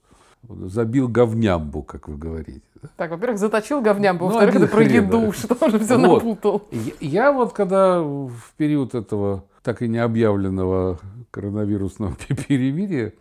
забил 0.49 1.07
говнямбу, 1.07 1.83
как 1.83 2.07
вы 2.07 2.17
говорите. 2.17 2.61
Так, 2.97 3.11
во-первых, 3.11 3.39
заточил 3.39 3.81
говнямбу, 3.81 4.25
ну, 4.25 4.31
во-вторых, 4.31 4.55
это 4.55 4.67
про 4.67 4.83
еду, 4.83 5.31
что 5.31 5.55
тоже 5.55 5.79
все 5.79 5.97
вот. 5.97 6.23
напутал. 6.23 6.63
Я, 6.71 6.91
я 6.99 7.31
вот 7.31 7.53
когда 7.53 8.01
в 8.01 8.53
период 8.57 8.95
этого 8.95 9.43
так 9.63 9.81
и 9.81 9.87
не 9.87 9.97
объявленного 9.97 10.99
коронавирусного 11.31 12.15
перемирия 12.47 13.13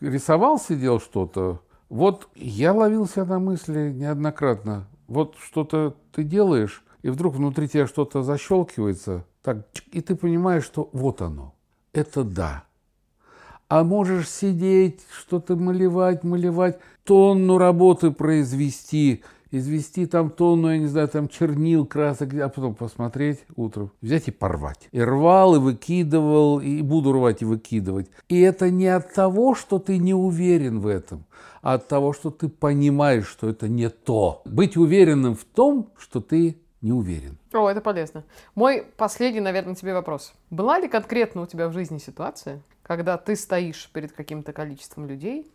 рисовал, 0.00 0.58
сидел 0.58 1.00
что-то, 1.00 1.60
вот 1.88 2.28
я 2.34 2.72
ловил 2.72 3.06
себя 3.06 3.24
на 3.24 3.38
мысли 3.38 3.92
неоднократно. 3.92 4.86
Вот 5.08 5.36
что-то 5.38 5.94
ты 6.12 6.24
делаешь, 6.24 6.82
и 7.02 7.10
вдруг 7.10 7.34
внутри 7.34 7.68
тебя 7.68 7.86
что-то 7.86 8.22
защелкивается, 8.22 9.24
так, 9.42 9.66
и 9.90 10.00
ты 10.00 10.14
понимаешь, 10.16 10.64
что 10.64 10.88
вот 10.92 11.20
оно. 11.20 11.54
Это 11.92 12.24
да 12.24 12.64
а 13.72 13.84
можешь 13.84 14.28
сидеть, 14.28 15.00
что-то 15.10 15.56
малевать, 15.56 16.24
малевать, 16.24 16.78
тонну 17.04 17.56
работы 17.56 18.10
произвести, 18.10 19.24
извести 19.50 20.04
там 20.04 20.28
тонну, 20.28 20.72
я 20.72 20.76
не 20.76 20.88
знаю, 20.88 21.08
там 21.08 21.26
чернил, 21.26 21.86
красок, 21.86 22.34
а 22.34 22.50
потом 22.50 22.74
посмотреть 22.74 23.38
утром, 23.56 23.90
взять 24.02 24.28
и 24.28 24.30
порвать. 24.30 24.90
И 24.92 25.00
рвал, 25.00 25.54
и 25.54 25.58
выкидывал, 25.58 26.60
и 26.60 26.82
буду 26.82 27.14
рвать 27.14 27.40
и 27.40 27.46
выкидывать. 27.46 28.10
И 28.28 28.38
это 28.40 28.68
не 28.68 28.88
от 28.88 29.14
того, 29.14 29.54
что 29.54 29.78
ты 29.78 29.96
не 29.96 30.12
уверен 30.12 30.80
в 30.80 30.86
этом, 30.86 31.24
а 31.62 31.72
от 31.72 31.88
того, 31.88 32.12
что 32.12 32.28
ты 32.28 32.50
понимаешь, 32.50 33.26
что 33.26 33.48
это 33.48 33.68
не 33.68 33.88
то. 33.88 34.42
Быть 34.44 34.76
уверенным 34.76 35.34
в 35.34 35.44
том, 35.46 35.88
что 35.96 36.20
ты 36.20 36.58
не 36.82 36.92
уверен. 36.92 37.38
О, 37.54 37.70
это 37.70 37.80
полезно. 37.80 38.24
Мой 38.54 38.84
последний, 38.98 39.40
наверное, 39.40 39.74
тебе 39.74 39.94
вопрос. 39.94 40.34
Была 40.50 40.78
ли 40.78 40.88
конкретно 40.88 41.40
у 41.40 41.46
тебя 41.46 41.68
в 41.68 41.72
жизни 41.72 41.96
ситуация, 41.96 42.60
когда 42.96 43.16
ты 43.16 43.36
стоишь 43.36 43.88
перед 43.90 44.12
каким-то 44.12 44.52
количеством 44.52 45.06
людей 45.06 45.50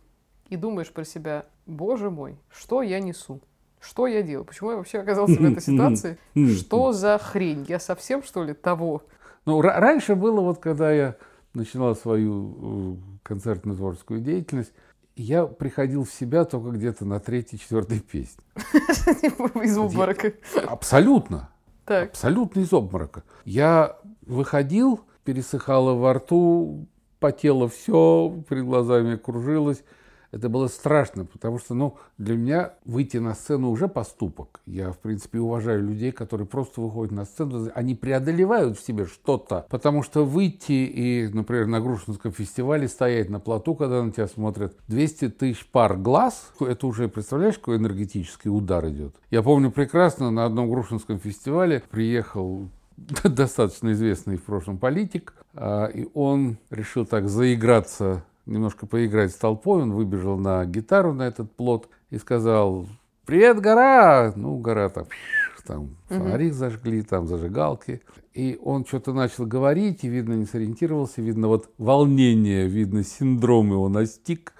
и 0.48 0.56
думаешь 0.56 0.90
про 0.90 1.04
себя, 1.04 1.46
боже 1.66 2.10
мой, 2.10 2.36
что 2.50 2.82
я 2.82 2.98
несу? 2.98 3.40
Что 3.80 4.08
я 4.08 4.22
делаю? 4.22 4.44
Почему 4.44 4.72
я 4.72 4.76
вообще 4.76 4.98
оказался 4.98 5.38
в 5.38 5.44
этой 5.44 5.62
ситуации? 5.62 6.18
Что 6.34 6.92
за 6.92 7.16
хрень? 7.16 7.64
Я 7.68 7.78
совсем, 7.78 8.24
что 8.24 8.42
ли, 8.42 8.54
того? 8.54 9.04
Ну, 9.44 9.60
раньше 9.60 10.16
было, 10.16 10.40
вот 10.40 10.58
когда 10.58 10.90
я 10.90 11.16
начинал 11.54 11.94
свою 11.94 12.56
э, 12.60 13.18
концертную 13.22 13.76
творческую 13.76 14.20
деятельность, 14.20 14.72
я 15.14 15.46
приходил 15.46 16.02
в 16.02 16.12
себя 16.12 16.44
только 16.44 16.70
где-то 16.70 17.04
на 17.04 17.20
третьей, 17.20 17.60
четвертой 17.60 18.00
песне. 18.00 18.42
Из 19.62 19.78
обморока. 19.78 20.32
Абсолютно. 20.66 21.50
Абсолютно 21.86 22.60
из 22.60 22.72
обморока. 22.72 23.22
Я 23.44 23.96
выходил, 24.26 25.00
пересыхало 25.24 25.94
во 25.94 26.14
рту, 26.14 26.86
потело 27.18 27.68
все, 27.68 28.42
перед 28.48 28.64
глазами 28.64 29.16
кружилось. 29.16 29.82
Это 30.30 30.50
было 30.50 30.66
страшно, 30.66 31.24
потому 31.24 31.58
что, 31.58 31.74
ну, 31.74 31.96
для 32.18 32.36
меня 32.36 32.74
выйти 32.84 33.16
на 33.16 33.34
сцену 33.34 33.70
уже 33.70 33.88
поступок. 33.88 34.60
Я, 34.66 34.92
в 34.92 34.98
принципе, 34.98 35.38
уважаю 35.38 35.82
людей, 35.82 36.12
которые 36.12 36.46
просто 36.46 36.82
выходят 36.82 37.12
на 37.12 37.24
сцену, 37.24 37.70
они 37.74 37.94
преодолевают 37.94 38.78
в 38.78 38.84
себе 38.84 39.06
что-то. 39.06 39.66
Потому 39.70 40.02
что 40.02 40.26
выйти 40.26 40.72
и, 40.72 41.28
например, 41.32 41.66
на 41.66 41.80
Грушинском 41.80 42.32
фестивале 42.32 42.88
стоять 42.88 43.30
на 43.30 43.40
плоту, 43.40 43.74
когда 43.74 44.02
на 44.02 44.12
тебя 44.12 44.26
смотрят 44.26 44.76
200 44.88 45.30
тысяч 45.30 45.66
пар 45.66 45.96
глаз, 45.96 46.52
это 46.60 46.86
уже, 46.86 47.08
представляешь, 47.08 47.58
какой 47.58 47.78
энергетический 47.78 48.50
удар 48.50 48.86
идет. 48.88 49.16
Я 49.30 49.42
помню 49.42 49.70
прекрасно, 49.70 50.30
на 50.30 50.44
одном 50.44 50.68
Грушинском 50.68 51.18
фестивале 51.18 51.82
приехал 51.90 52.68
достаточно 53.24 53.92
известный 53.92 54.36
в 54.36 54.42
прошлом 54.42 54.78
политик, 54.78 55.34
а, 55.54 55.86
и 55.86 56.08
он 56.14 56.58
решил 56.70 57.06
так 57.06 57.28
заиграться, 57.28 58.24
немножко 58.46 58.86
поиграть 58.86 59.32
с 59.32 59.36
толпой, 59.36 59.82
он 59.82 59.92
выбежал 59.92 60.38
на 60.38 60.64
гитару 60.64 61.12
на 61.12 61.22
этот 61.22 61.52
плод 61.52 61.88
и 62.10 62.18
сказал 62.18 62.86
«Привет, 63.24 63.60
гора!» 63.60 64.32
Ну, 64.36 64.56
гора 64.58 64.88
там, 64.88 65.06
там 65.66 65.96
фонари 66.08 66.50
зажгли, 66.50 67.02
там 67.02 67.26
зажигалки. 67.26 68.02
И 68.34 68.58
он 68.62 68.84
что-то 68.84 69.12
начал 69.12 69.46
говорить, 69.46 70.04
и, 70.04 70.08
видно, 70.08 70.34
не 70.34 70.44
сориентировался, 70.44 71.22
видно, 71.22 71.48
вот 71.48 71.70
волнение, 71.76 72.68
видно, 72.68 73.02
синдром 73.02 73.72
его 73.72 73.88
настиг. 73.88 74.52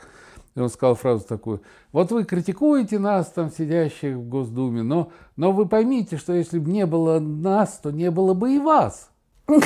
И 0.55 0.61
он 0.61 0.69
сказал 0.69 0.95
фразу 0.95 1.25
такую, 1.27 1.63
вот 1.93 2.11
вы 2.11 2.25
критикуете 2.25 2.99
нас, 2.99 3.29
там, 3.29 3.51
сидящих 3.51 4.17
в 4.17 4.29
Госдуме, 4.29 4.83
но, 4.83 5.13
но 5.37 5.53
вы 5.53 5.67
поймите, 5.67 6.17
что 6.17 6.33
если 6.33 6.59
бы 6.59 6.71
не 6.71 6.87
было 6.87 7.21
нас, 7.21 7.79
то 7.83 7.91
не 7.91 8.11
было 8.11 8.35
бы 8.35 8.55
и 8.55 8.59
вас. 8.59 9.11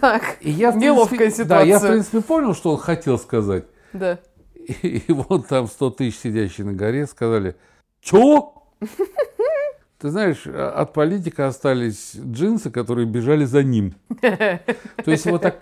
Так, 0.00 0.38
и 0.40 0.50
я, 0.50 0.72
неловкая 0.72 1.30
ситуация. 1.30 1.46
Да, 1.46 1.62
я, 1.62 1.78
в 1.78 1.86
принципе, 1.86 2.20
понял, 2.22 2.54
что 2.54 2.72
он 2.72 2.78
хотел 2.78 3.18
сказать. 3.18 3.66
Да. 3.92 4.18
И, 4.54 5.04
и 5.06 5.12
вот 5.12 5.46
там 5.46 5.68
100 5.68 5.90
тысяч 5.90 6.18
сидящие 6.18 6.66
на 6.66 6.72
горе 6.72 7.06
сказали, 7.06 7.54
чё? 8.00 8.52
Ты 9.98 10.10
знаешь, 10.10 10.42
а, 10.46 10.70
от 10.70 10.92
политика 10.92 11.46
остались 11.46 12.16
джинсы, 12.16 12.72
которые 12.72 13.06
бежали 13.06 13.44
за 13.44 13.62
ним. 13.62 13.94
То 14.20 14.60
есть 15.06 15.26
вот 15.26 15.42
так 15.42 15.60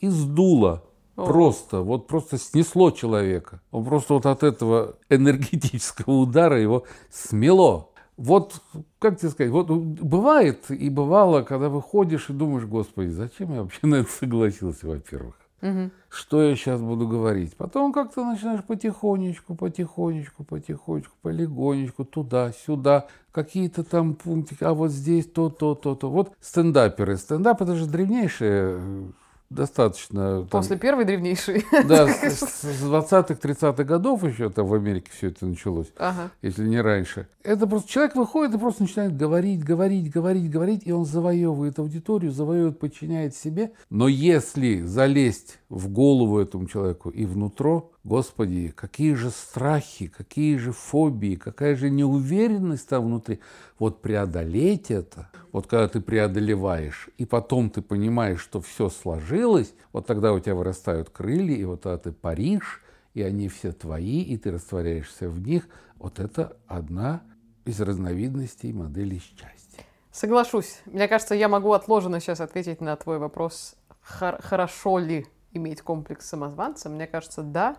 и 0.00 0.08
сдуло. 0.08 0.84
Просто, 1.14 1.82
вот 1.82 2.06
просто 2.06 2.38
снесло 2.38 2.90
человека. 2.90 3.60
Он 3.70 3.84
просто 3.84 4.14
вот 4.14 4.26
от 4.26 4.42
этого 4.42 4.96
энергетического 5.08 6.12
удара 6.12 6.60
его 6.60 6.84
смело. 7.10 7.88
Вот, 8.16 8.60
как 8.98 9.18
тебе 9.18 9.30
сказать, 9.30 9.50
вот 9.50 9.70
бывает 9.70 10.70
и 10.70 10.90
бывало, 10.90 11.42
когда 11.42 11.68
выходишь 11.68 12.28
и 12.28 12.34
думаешь, 12.34 12.66
господи, 12.66 13.08
зачем 13.08 13.54
я 13.54 13.62
вообще 13.62 13.86
на 13.86 13.96
это 13.96 14.10
согласился, 14.10 14.86
во-первых. 14.86 15.34
Угу. 15.62 15.90
Что 16.08 16.42
я 16.42 16.56
сейчас 16.56 16.80
буду 16.80 17.06
говорить? 17.06 17.56
Потом 17.56 17.92
как-то 17.92 18.24
начинаешь 18.24 18.64
потихонечку, 18.64 19.54
потихонечку, 19.54 20.44
потихонечку, 20.44 21.14
полигонечку, 21.22 22.04
туда, 22.04 22.52
сюда, 22.52 23.06
какие-то 23.30 23.84
там 23.84 24.14
пунктики, 24.14 24.64
а 24.64 24.72
вот 24.72 24.90
здесь 24.90 25.26
то, 25.26 25.50
то, 25.50 25.74
то, 25.74 25.94
то. 25.94 26.10
Вот 26.10 26.32
стендаперы. 26.40 27.16
Стендап 27.16 27.60
это 27.60 27.76
же 27.76 27.86
древнейшее 27.86 29.12
достаточно... 29.50 30.46
После 30.50 30.70
там, 30.70 30.78
первой 30.78 31.04
древнейшей. 31.04 31.64
Да, 31.86 32.08
с, 32.08 32.40
с 32.40 32.82
20-х, 32.84 33.34
30-х 33.34 33.84
годов 33.84 34.24
еще 34.24 34.48
там 34.48 34.66
в 34.66 34.74
Америке 34.74 35.10
все 35.14 35.28
это 35.28 35.44
началось, 35.46 35.88
ага. 35.98 36.30
если 36.40 36.66
не 36.66 36.80
раньше. 36.80 37.28
Это 37.42 37.66
просто 37.66 37.90
человек 37.90 38.14
выходит 38.16 38.54
и 38.54 38.58
просто 38.58 38.82
начинает 38.82 39.16
говорить, 39.16 39.64
говорить, 39.64 40.10
говорить, 40.10 40.50
говорить, 40.50 40.82
и 40.84 40.92
он 40.92 41.04
завоевывает 41.04 41.78
аудиторию, 41.78 42.32
завоевывает, 42.32 42.78
подчиняет 42.78 43.34
себе. 43.34 43.72
Но 43.90 44.08
если 44.08 44.82
залезть 44.82 45.58
в 45.68 45.88
голову 45.88 46.38
этому 46.38 46.66
человеку 46.66 47.10
и 47.10 47.24
внутрь, 47.24 47.80
Господи, 48.02 48.72
какие 48.74 49.12
же 49.12 49.30
страхи, 49.30 50.06
какие 50.06 50.56
же 50.56 50.72
фобии, 50.72 51.34
какая 51.34 51.76
же 51.76 51.90
неуверенность 51.90 52.88
там 52.88 53.04
внутри. 53.04 53.40
Вот 53.78 54.00
преодолеть 54.00 54.90
это, 54.90 55.28
вот 55.52 55.66
когда 55.66 55.86
ты 55.86 56.00
преодолеваешь, 56.00 57.10
и 57.18 57.26
потом 57.26 57.68
ты 57.68 57.82
понимаешь, 57.82 58.40
что 58.40 58.62
все 58.62 58.88
сложилось, 58.88 59.74
вот 59.92 60.06
тогда 60.06 60.32
у 60.32 60.40
тебя 60.40 60.54
вырастают 60.54 61.10
крылья, 61.10 61.56
и 61.56 61.64
вот 61.64 61.82
тогда 61.82 61.98
ты 61.98 62.12
паришь, 62.12 62.82
и 63.12 63.20
они 63.20 63.48
все 63.48 63.72
твои, 63.72 64.22
и 64.22 64.38
ты 64.38 64.52
растворяешься 64.52 65.28
в 65.28 65.40
них. 65.40 65.68
Вот 65.96 66.20
это 66.20 66.56
одна 66.66 67.22
из 67.66 67.80
разновидностей 67.82 68.72
модели 68.72 69.18
счастья. 69.18 69.84
Соглашусь. 70.10 70.80
Мне 70.86 71.06
кажется, 71.06 71.34
я 71.34 71.48
могу 71.48 71.72
отложенно 71.72 72.18
сейчас 72.20 72.40
ответить 72.40 72.80
на 72.80 72.96
твой 72.96 73.18
вопрос, 73.18 73.76
хорошо 74.00 74.98
ли 74.98 75.26
иметь 75.52 75.82
комплекс 75.82 76.28
самозванца. 76.28 76.88
Мне 76.88 77.06
кажется, 77.06 77.42
да. 77.42 77.76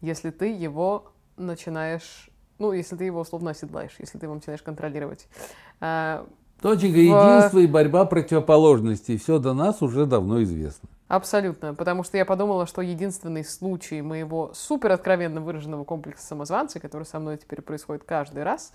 если 0.00 0.30
ты 0.30 0.46
его 0.46 1.12
начинаешь, 1.36 2.30
ну, 2.58 2.72
если 2.72 2.96
ты 2.96 3.04
его 3.04 3.20
условно 3.20 3.50
оседлаешь, 3.50 3.94
если 3.98 4.18
ты 4.18 4.26
его 4.26 4.34
начинаешь 4.34 4.62
контролировать. 4.62 5.28
А, 5.80 6.26
Точка 6.60 6.86
в... 6.86 6.96
единства 6.96 7.58
и 7.58 7.66
борьба 7.66 8.04
противоположностей. 8.04 9.18
Все 9.18 9.38
до 9.38 9.52
нас 9.52 9.82
уже 9.82 10.06
давно 10.06 10.42
известно. 10.42 10.88
Абсолютно, 11.08 11.74
потому 11.74 12.04
что 12.04 12.16
я 12.16 12.24
подумала, 12.24 12.66
что 12.66 12.80
единственный 12.80 13.44
случай 13.44 14.00
моего 14.00 14.52
супер 14.54 14.92
откровенно 14.92 15.42
выраженного 15.42 15.84
комплекса 15.84 16.26
самозванца, 16.26 16.80
который 16.80 17.02
со 17.02 17.18
мной 17.18 17.36
теперь 17.36 17.60
происходит 17.60 18.04
каждый 18.04 18.44
раз, 18.44 18.72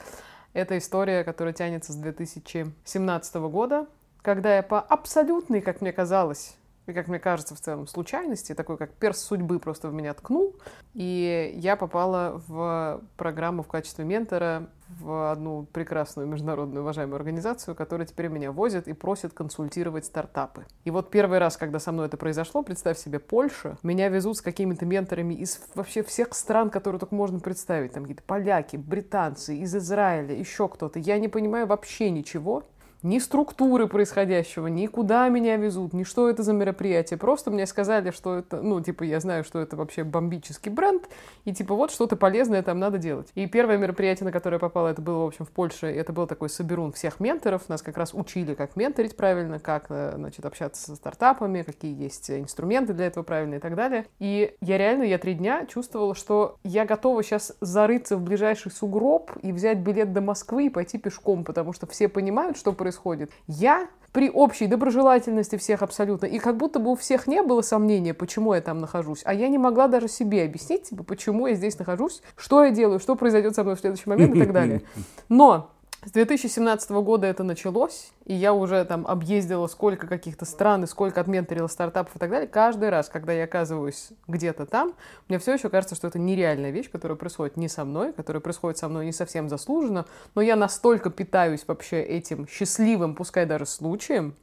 это 0.54 0.78
история, 0.78 1.24
которая 1.24 1.54
тянется 1.54 1.94
с 1.94 1.96
2017 1.96 3.36
года, 3.36 3.88
когда 4.22 4.56
я 4.56 4.62
по 4.62 4.80
абсолютной, 4.80 5.62
как 5.62 5.82
мне 5.82 5.92
казалось, 5.92 6.56
и, 6.88 6.94
как 6.94 7.08
мне 7.08 7.20
кажется, 7.20 7.54
в 7.54 7.60
целом 7.60 7.86
случайности, 7.86 8.56
такой 8.56 8.78
как 8.78 8.94
перс 8.94 9.20
судьбы 9.20 9.60
просто 9.60 9.90
в 9.90 9.94
меня 9.94 10.14
ткнул, 10.14 10.56
и 10.94 11.54
я 11.56 11.76
попала 11.76 12.42
в 12.48 13.02
программу 13.18 13.62
в 13.62 13.68
качестве 13.68 14.06
ментора 14.06 14.70
в 15.00 15.32
одну 15.32 15.66
прекрасную 15.66 16.28
международную 16.30 16.82
уважаемую 16.82 17.18
организацию, 17.18 17.76
которая 17.76 18.08
теперь 18.08 18.30
меня 18.30 18.54
возит 18.54 18.88
и 18.88 18.94
просит 18.94 19.34
консультировать 19.34 20.06
стартапы. 20.06 20.66
И 20.86 20.92
вот 20.92 21.12
первый 21.12 21.40
раз, 21.40 21.58
когда 21.58 21.80
со 21.80 21.92
мной 21.92 22.08
это 22.08 22.16
произошло, 22.16 22.64
представь 22.64 22.98
себе, 22.98 23.20
Польша, 23.20 23.78
меня 23.84 24.08
везут 24.08 24.38
с 24.38 24.42
какими-то 24.42 24.86
менторами 24.86 25.34
из 25.34 25.62
вообще 25.76 26.04
всех 26.04 26.34
стран, 26.34 26.70
которые 26.70 27.02
только 27.02 27.16
можно 27.16 27.40
представить. 27.40 27.92
Там 27.92 28.04
какие-то 28.04 28.24
поляки, 28.24 28.78
британцы, 28.78 29.58
из 29.58 29.76
Израиля, 29.76 30.34
еще 30.34 30.70
кто-то. 30.70 31.00
Я 31.00 31.20
не 31.20 31.28
понимаю 31.28 31.68
вообще 31.68 32.10
ничего 32.10 32.64
ни 33.04 33.20
структуры 33.20 33.88
происходящего, 33.88 34.68
ни 34.68 34.88
куда 34.88 35.30
меня 35.30 35.56
везут, 35.58 35.94
ни 35.94 36.04
что 36.04 36.30
это 36.30 36.44
за 36.44 36.54
мероприятие. 36.54 37.18
Просто 37.18 37.52
мне 37.52 37.66
сказали, 37.66 38.12
что 38.12 38.36
это, 38.36 38.62
ну, 38.62 38.82
типа, 38.82 39.04
я 39.04 39.20
знаю, 39.20 39.44
что 39.44 39.60
это 39.60 39.76
вообще 39.76 40.04
бомбический 40.04 40.72
бренд, 40.72 41.08
и, 41.46 41.54
типа, 41.54 41.76
вот 41.76 41.92
что-то 41.92 42.16
полезное 42.16 42.64
там 42.64 42.80
надо 42.80 42.98
делать. 42.98 43.30
И 43.36 43.48
первое 43.48 43.78
мероприятие, 43.78 44.26
на 44.26 44.32
которое 44.32 44.56
я 44.56 44.60
попала, 44.60 44.90
это 44.90 45.02
было, 45.02 45.24
в 45.24 45.28
общем, 45.28 45.46
в 45.46 45.52
Польше, 45.52 45.88
это 45.88 46.12
был 46.12 46.28
такой 46.28 46.50
соберун 46.50 46.92
всех 46.92 47.20
менторов. 47.20 47.70
Нас 47.70 47.82
как 47.82 47.98
раз 47.98 48.14
учили, 48.14 48.54
как 48.54 48.76
менторить 48.76 49.16
правильно, 49.16 49.60
как, 49.60 49.86
э, 49.90 50.14
значит, 50.16 50.46
общаться 50.46 50.82
со 50.82 50.96
стартапами, 50.96 51.62
какие 51.62 51.96
есть 51.96 52.30
инструменты 52.30 52.94
для 52.94 53.06
этого 53.08 53.24
правильно 53.24 53.56
и 53.56 53.60
так 53.60 53.76
далее. 53.76 54.06
И 54.20 54.56
я 54.62 54.78
реально, 54.78 55.04
я 55.04 55.18
три 55.18 55.34
дня 55.34 55.66
чувствовала, 55.66 56.16
что 56.16 56.58
я 56.64 56.86
готова 56.86 57.24
сейчас 57.24 57.56
зарыться 57.62 58.18
в 58.18 58.22
ближайший 58.22 58.72
сугроб 58.72 59.32
и 59.42 59.52
взять 59.52 59.80
билет 59.80 60.14
до 60.14 60.22
Москвы 60.22 60.66
и 60.66 60.70
пойти 60.70 60.98
пешком, 60.98 61.44
потому 61.44 61.74
что 61.74 61.88
все 61.88 62.08
понимают, 62.08 62.58
что 62.58 62.74
происходит 62.74 62.87
происходит. 62.88 63.32
Я 63.48 63.88
при 64.14 64.30
общей 64.30 64.68
доброжелательности 64.68 65.58
всех 65.58 65.82
абсолютно, 65.82 66.26
и 66.26 66.40
как 66.40 66.56
будто 66.56 66.80
бы 66.80 66.92
у 66.92 66.96
всех 66.96 67.28
не 67.28 67.44
было 67.44 67.62
сомнения, 67.62 68.14
почему 68.14 68.54
я 68.54 68.62
там 68.62 68.80
нахожусь, 68.80 69.22
а 69.26 69.34
я 69.34 69.50
не 69.50 69.58
могла 69.58 69.88
даже 69.88 70.08
себе 70.08 70.44
объяснить, 70.44 70.84
типа, 70.84 71.04
почему 71.04 71.48
я 71.48 71.56
здесь 71.56 71.78
нахожусь, 71.78 72.24
что 72.38 72.64
я 72.64 72.72
делаю, 72.72 73.00
что 73.00 73.16
произойдет 73.16 73.54
со 73.54 73.64
мной 73.64 73.76
в 73.76 73.80
следующий 73.80 74.10
момент 74.10 74.36
и 74.36 74.40
так 74.40 74.54
далее. 74.54 74.82
Но 75.28 75.70
с 76.08 76.12
2017 76.12 76.90
года 76.92 77.28
это 77.28 77.44
началось, 77.44 78.14
и 78.24 78.34
я 78.34 78.54
уже 78.54 78.86
там 78.86 79.06
объездила 79.06 79.68
сколько 79.68 80.08
каких-то 80.08 80.46
стран, 80.46 80.86
и 80.86 80.88
сколько 80.88 81.20
отменторила 81.20 81.68
стартапов 81.68 82.16
и 82.16 82.20
так 82.20 82.30
далее. 82.30 82.48
Каждый 82.48 82.88
раз, 82.88 83.10
когда 83.10 83.34
я 83.34 83.44
оказываюсь 83.44 84.12
где-то 84.26 84.66
там, 84.66 84.94
мне 85.28 85.38
все 85.38 85.56
еще 85.56 85.68
кажется, 85.70 85.96
что 85.96 86.08
это 86.08 86.18
нереальная 86.18 86.72
вещь, 86.72 86.90
которая 86.90 87.18
происходит 87.18 87.58
не 87.58 87.68
со 87.68 87.84
мной, 87.84 88.14
которая 88.14 88.40
происходит 88.40 88.78
со 88.78 88.88
мной 88.88 89.06
не 89.06 89.12
совсем 89.12 89.50
заслуженно, 89.50 90.06
но 90.34 90.42
я 90.42 90.56
настолько 90.56 91.10
питаюсь 91.10 91.66
вообще 91.68 92.02
этим 92.02 92.48
счастливым, 92.48 93.14
пускай 93.14 93.46
даже 93.46 93.66
случаем, 93.66 94.34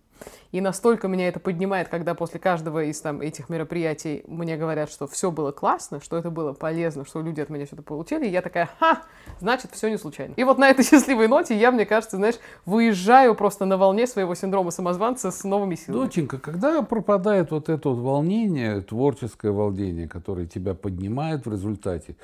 и 0.53 0.61
настолько 0.61 1.09
меня 1.09 1.29
это 1.29 1.41
поднимает, 1.41 1.89
когда 1.89 2.15
после 2.15 2.39
каждого 2.39 2.85
из 2.85 3.01
там, 3.01 3.21
этих 3.21 3.49
мероприятий 3.49 4.23
мне 4.27 4.57
говорят, 4.57 4.91
что 4.91 5.07
все 5.07 5.31
было 5.31 5.51
классно, 5.51 6.01
что 6.01 6.17
это 6.17 6.31
было 6.31 6.53
полезно, 6.53 7.05
что 7.05 7.23
люди 7.23 7.41
от 7.41 7.51
меня 7.51 7.67
что-то 7.67 7.83
получили. 7.83 8.27
И 8.27 8.31
я 8.31 8.41
такая, 8.41 8.71
ха, 8.79 9.03
значит, 9.41 9.73
все 9.73 9.91
не 9.91 9.99
случайно. 9.99 10.35
И 10.37 10.45
вот 10.45 10.59
на 10.59 10.71
этой 10.71 10.85
счастливой 10.89 11.29
ноте 11.29 11.59
я, 11.59 11.73
мне 11.73 11.87
кажется, 11.87 12.17
знаешь, 12.17 12.37
выезжаю 12.67 13.35
просто 13.35 13.65
на 13.65 13.77
волне 13.77 14.07
своего 14.07 14.35
синдрома 14.35 14.71
самозванца 14.71 15.31
с 15.31 15.43
новыми 15.45 15.75
силами. 15.75 16.07
Доченька, 16.07 16.39
когда 16.39 16.83
пропадает 16.83 17.51
вот 17.51 17.69
это 17.69 17.89
вот 17.89 17.99
волнение, 17.99 18.81
творческое 18.81 19.51
волнение, 19.51 20.09
которое 20.09 20.47
тебя 20.47 20.75
поднимает 20.75 21.47
в 21.47 21.53
результате, 21.53 22.17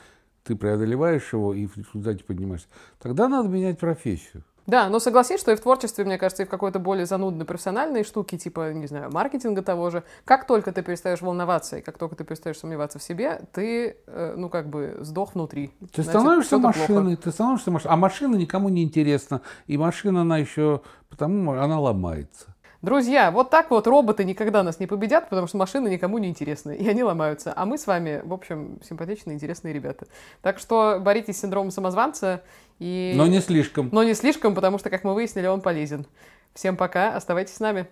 ты 0.44 0.56
преодолеваешь 0.56 1.32
его 1.32 1.54
и 1.54 1.66
в 1.66 1.76
результате 1.76 2.24
поднимаешься, 2.24 2.68
тогда 3.00 3.28
надо 3.28 3.48
менять 3.48 3.78
профессию. 3.78 4.42
Да, 4.70 4.88
но 4.88 5.00
согласись, 5.00 5.40
что 5.40 5.50
и 5.50 5.56
в 5.56 5.60
творчестве, 5.60 6.04
мне 6.04 6.16
кажется, 6.16 6.44
и 6.44 6.46
в 6.46 6.48
какой-то 6.48 6.78
более 6.78 7.04
занудной 7.04 7.44
профессиональной 7.44 8.04
штуке, 8.04 8.38
типа, 8.38 8.72
не 8.72 8.86
знаю, 8.86 9.10
маркетинга 9.12 9.62
того 9.62 9.90
же, 9.90 10.04
как 10.24 10.46
только 10.46 10.70
ты 10.70 10.82
перестаешь 10.82 11.22
волноваться, 11.22 11.78
и 11.78 11.82
как 11.82 11.98
только 11.98 12.14
ты 12.14 12.22
перестаешь 12.22 12.56
сомневаться 12.56 13.00
в 13.00 13.02
себе, 13.02 13.40
ты, 13.52 13.96
э, 14.06 14.34
ну, 14.36 14.48
как 14.48 14.68
бы, 14.68 14.98
сдох 15.00 15.34
внутри. 15.34 15.72
Ты 15.92 16.04
Значит, 16.04 16.20
становишься 16.20 16.58
машиной, 16.58 17.16
плохо. 17.16 17.16
ты 17.16 17.32
становишься 17.32 17.70
машиной, 17.72 17.92
а 17.92 17.96
машина 17.96 18.36
никому 18.36 18.68
не 18.68 18.84
интересна, 18.84 19.40
и 19.66 19.76
машина, 19.76 20.20
она 20.20 20.38
еще, 20.38 20.82
потому 21.08 21.50
она 21.50 21.80
ломается. 21.80 22.54
Друзья, 22.82 23.30
вот 23.30 23.50
так 23.50 23.70
вот 23.70 23.86
роботы 23.86 24.24
никогда 24.24 24.62
нас 24.62 24.80
не 24.80 24.86
победят, 24.86 25.28
потому 25.28 25.46
что 25.46 25.58
машины 25.58 25.88
никому 25.88 26.16
не 26.16 26.28
интересны, 26.28 26.74
и 26.74 26.88
они 26.88 27.02
ломаются. 27.02 27.52
А 27.54 27.66
мы 27.66 27.76
с 27.76 27.86
вами, 27.86 28.22
в 28.24 28.32
общем, 28.32 28.78
симпатичные, 28.82 29.34
интересные 29.34 29.74
ребята. 29.74 30.06
Так 30.40 30.58
что 30.58 30.98
боритесь 30.98 31.36
с 31.36 31.40
синдромом 31.40 31.72
самозванца. 31.72 32.40
И... 32.78 33.12
Но 33.16 33.26
не 33.26 33.40
слишком. 33.40 33.90
Но 33.92 34.02
не 34.02 34.14
слишком, 34.14 34.54
потому 34.54 34.78
что, 34.78 34.88
как 34.88 35.04
мы 35.04 35.12
выяснили, 35.12 35.46
он 35.46 35.60
полезен. 35.60 36.06
Всем 36.54 36.78
пока, 36.78 37.14
оставайтесь 37.14 37.56
с 37.56 37.60
нами. 37.60 37.86